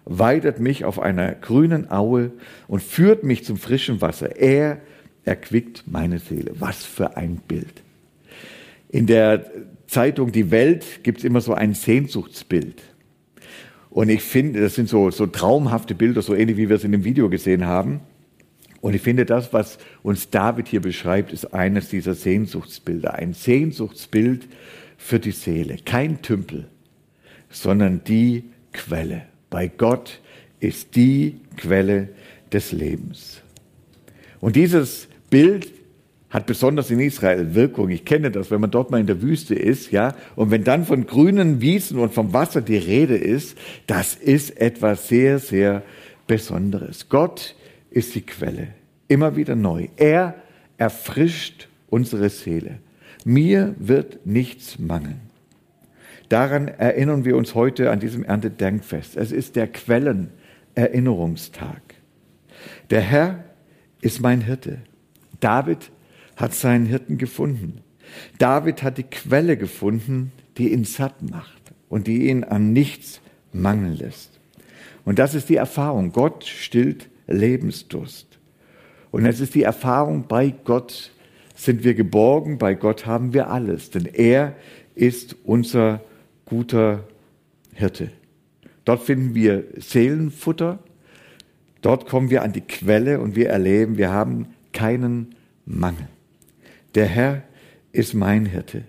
weidet 0.05 0.59
mich 0.59 0.85
auf 0.85 0.99
einer 0.99 1.31
grünen 1.31 1.89
Aue 1.93 2.33
und 2.67 2.83
führt 2.83 3.23
mich 3.23 3.45
zum 3.45 3.57
frischen 3.57 4.01
Wasser. 4.01 4.35
Er 4.37 4.81
erquickt 5.25 5.85
meine 5.87 6.19
Seele. 6.19 6.55
Was 6.59 6.85
für 6.85 7.17
ein 7.17 7.37
Bild. 7.37 7.85
In 8.89 9.07
der 9.07 9.49
Zeitung 9.93 10.33
Die 10.33 10.51
Welt 10.51 11.05
gibt 11.05 11.19
es 11.19 11.25
immer 11.25 11.41
so 11.41 11.53
ein 11.53 11.75
Sehnsuchtsbild. 11.75 12.83
Und 13.91 14.09
ich 14.09 14.23
finde, 14.23 14.63
das 14.63 14.75
sind 14.75 14.89
so, 14.89 15.11
so 15.11 15.27
traumhafte 15.27 15.95
Bilder, 15.95 16.23
so 16.23 16.35
ähnlich 16.35 16.57
wie 16.57 16.71
wir 16.71 16.77
es 16.77 16.85
in 16.85 16.93
dem 16.93 17.05
Video 17.05 17.29
gesehen 17.29 17.67
haben. 17.67 18.01
Und 18.81 18.95
ich 18.95 19.03
finde, 19.03 19.27
das, 19.27 19.53
was 19.53 19.79
uns 20.03 20.31
David 20.31 20.67
hier 20.67 20.81
beschreibt, 20.81 21.33
ist 21.33 21.53
eines 21.53 21.91
dieser 21.91 22.15
Sehnsuchtsbilder. 22.15 23.15
Ein 23.15 23.35
Sehnsuchtsbild 23.35 24.49
für 24.97 25.21
die 25.21 25.31
Seele. 25.31 25.77
Kein 25.85 26.23
Tümpel, 26.23 26.69
sondern 27.51 28.03
die 28.03 28.45
Quelle. 28.73 29.27
Bei 29.51 29.69
Gott 29.69 30.21
ist 30.59 30.97
die 30.97 31.39
Quelle 31.59 32.09
des 32.51 32.73
Lebens. 32.73 33.43
Und 34.41 34.57
dieses 34.57 35.07
Bild 35.29 35.71
hat 36.33 36.47
besonders 36.47 36.91
in 36.91 36.99
Israel 36.99 37.55
Wirkung. 37.55 37.91
Ich 37.91 38.07
kenne 38.07 38.31
das, 38.31 38.51
wenn 38.51 38.63
man 38.63 38.71
dort 38.71 38.91
mal 38.91 38.99
in 38.99 39.07
der 39.07 39.21
Wüste 39.21 39.55
ist, 39.55 39.93
ja, 39.93 40.15
und 40.35 40.51
wenn 40.51 40.65
dann 40.65 40.87
von 40.87 41.07
grünen 41.07 41.61
Wiesen 41.61 41.99
und 41.99 42.15
vom 42.15 42.33
Wasser 42.33 42.63
die 42.63 42.79
Rede 42.79 43.17
ist, 43.17 43.59
das 43.87 44.15
ist 44.15 44.59
etwas 44.59 45.09
sehr, 45.09 45.39
sehr 45.39 45.83
Besonderes. 46.27 47.11
Gott 47.11 47.55
ist 47.91 48.15
die 48.15 48.23
Quelle, 48.23 48.69
immer 49.09 49.37
wieder 49.37 49.55
neu. 49.55 49.89
Er 49.97 50.37
erfrischt 50.79 51.69
unsere 51.91 52.31
Seele. 52.31 52.79
Mir 53.25 53.75
wird 53.79 54.25
nichts 54.25 54.79
mangeln. 54.79 55.21
Daran 56.31 56.69
erinnern 56.69 57.27
wir 57.27 57.37
uns 57.37 57.55
heute 57.55 57.91
an 57.91 58.01
diesem 58.01 58.25
Erntedankfest. 58.25 59.19
Es 59.19 59.33
ist 59.33 59.55
der 59.55 59.67
Quellenerinnerungstag. 59.67 61.83
Der 62.89 63.03
Herr 63.03 63.45
ist 64.01 64.23
mein 64.23 64.41
Hirte. 64.41 64.79
David 65.41 65.91
hat 66.37 66.55
seinen 66.55 66.87
Hirten 66.87 67.19
gefunden. 67.19 67.83
David 68.39 68.83
hat 68.83 68.99
die 68.99 69.05
Quelle 69.05 69.57
gefunden, 69.57 70.33
die 70.59 70.73
ihn 70.73 70.85
satt 70.85 71.23
macht 71.23 71.73
und 71.89 72.07
die 72.07 72.29
ihn 72.29 72.45
an 72.45 72.73
nichts 72.73 73.21
mangeln 73.53 73.97
lässt. 73.97 74.39
Und 75.05 75.19
das 75.19 75.35
ist 75.35 75.49
die 75.49 75.57
Erfahrung. 75.57 76.13
Gott 76.13 76.45
stillt 76.45 77.09
Lebensdurst. 77.27 78.39
Und 79.11 79.27
es 79.27 79.41
ist 79.41 79.55
die 79.55 79.63
Erfahrung, 79.63 80.27
bei 80.27 80.55
Gott 80.65 81.13
sind 81.55 81.85
wir 81.85 81.95
geborgen, 81.95 82.59
bei 82.59 82.75
Gott 82.75 83.07
haben 83.07 83.35
wir 83.35 83.51
alles, 83.51 83.91
denn 83.91 84.07
er 84.07 84.57
ist 84.95 85.37
unser 85.45 86.01
guter 86.47 87.05
Hirte. 87.75 88.11
Dort 88.85 89.03
finden 89.03 89.35
wir 89.35 89.65
Seelenfutter, 89.77 90.79
dort 91.83 92.09
kommen 92.09 92.31
wir 92.31 92.43
an 92.43 92.53
die 92.53 92.63
Quelle 92.63 93.21
und 93.21 93.37
wir 93.37 93.51
erleben, 93.51 93.99
wir 93.99 94.11
haben 94.11 94.49
keinen 94.73 95.35
Mangel. 95.67 96.09
Der 96.95 97.07
Herr 97.07 97.43
ist 97.93 98.15
mein 98.15 98.47
Hirte. 98.47 98.85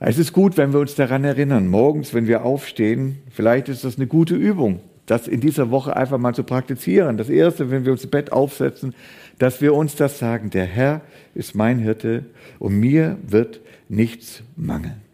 Es 0.00 0.18
ist 0.18 0.32
gut, 0.32 0.56
wenn 0.56 0.72
wir 0.72 0.80
uns 0.80 0.94
daran 0.94 1.24
erinnern, 1.24 1.68
morgens, 1.68 2.14
wenn 2.14 2.28
wir 2.28 2.44
aufstehen, 2.44 3.18
vielleicht 3.30 3.68
ist 3.68 3.84
das 3.84 3.96
eine 3.96 4.06
gute 4.06 4.36
Übung, 4.36 4.80
das 5.06 5.26
in 5.26 5.40
dieser 5.40 5.70
Woche 5.70 5.96
einfach 5.96 6.18
mal 6.18 6.34
zu 6.34 6.44
praktizieren. 6.44 7.16
Das 7.16 7.28
Erste, 7.28 7.70
wenn 7.70 7.84
wir 7.84 7.92
uns 7.92 8.04
im 8.04 8.10
Bett 8.10 8.30
aufsetzen, 8.30 8.94
dass 9.38 9.60
wir 9.60 9.74
uns 9.74 9.96
das 9.96 10.18
sagen, 10.18 10.50
der 10.50 10.66
Herr 10.66 11.00
ist 11.34 11.54
mein 11.54 11.78
Hirte 11.78 12.26
und 12.58 12.78
mir 12.78 13.18
wird 13.26 13.60
nichts 13.88 14.42
mangeln 14.56 15.08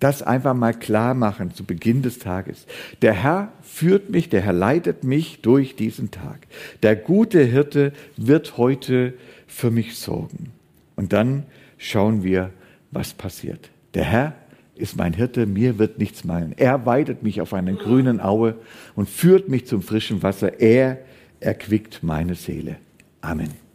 das 0.00 0.22
einfach 0.22 0.54
mal 0.54 0.74
klar 0.74 1.14
machen 1.14 1.54
zu 1.54 1.64
Beginn 1.64 2.02
des 2.02 2.18
Tages. 2.18 2.66
Der 3.02 3.14
Herr 3.14 3.52
führt 3.62 4.10
mich, 4.10 4.28
der 4.28 4.42
Herr 4.42 4.52
leitet 4.52 5.04
mich 5.04 5.40
durch 5.40 5.76
diesen 5.76 6.10
Tag. 6.10 6.46
Der 6.82 6.96
gute 6.96 7.42
Hirte 7.42 7.92
wird 8.16 8.58
heute 8.58 9.14
für 9.56 9.70
mich 9.70 9.96
sorgen. 9.96 10.52
Und 10.96 11.14
dann 11.14 11.44
schauen 11.78 12.22
wir, 12.22 12.50
was 12.90 13.14
passiert. 13.14 13.70
Der 13.94 14.04
Herr 14.04 14.34
ist 14.74 14.96
mein 14.96 15.14
Hirte, 15.14 15.46
mir 15.46 15.78
wird 15.78 15.98
nichts 15.98 16.24
mangeln. 16.24 16.52
Er 16.58 16.84
weidet 16.84 17.22
mich 17.22 17.40
auf 17.40 17.54
einer 17.54 17.72
grünen 17.72 18.20
Aue 18.20 18.56
und 18.94 19.08
führt 19.08 19.48
mich 19.48 19.66
zum 19.66 19.80
frischen 19.80 20.22
Wasser. 20.22 20.60
Er 20.60 20.98
erquickt 21.40 22.02
meine 22.02 22.34
Seele. 22.34 22.76
Amen. 23.22 23.65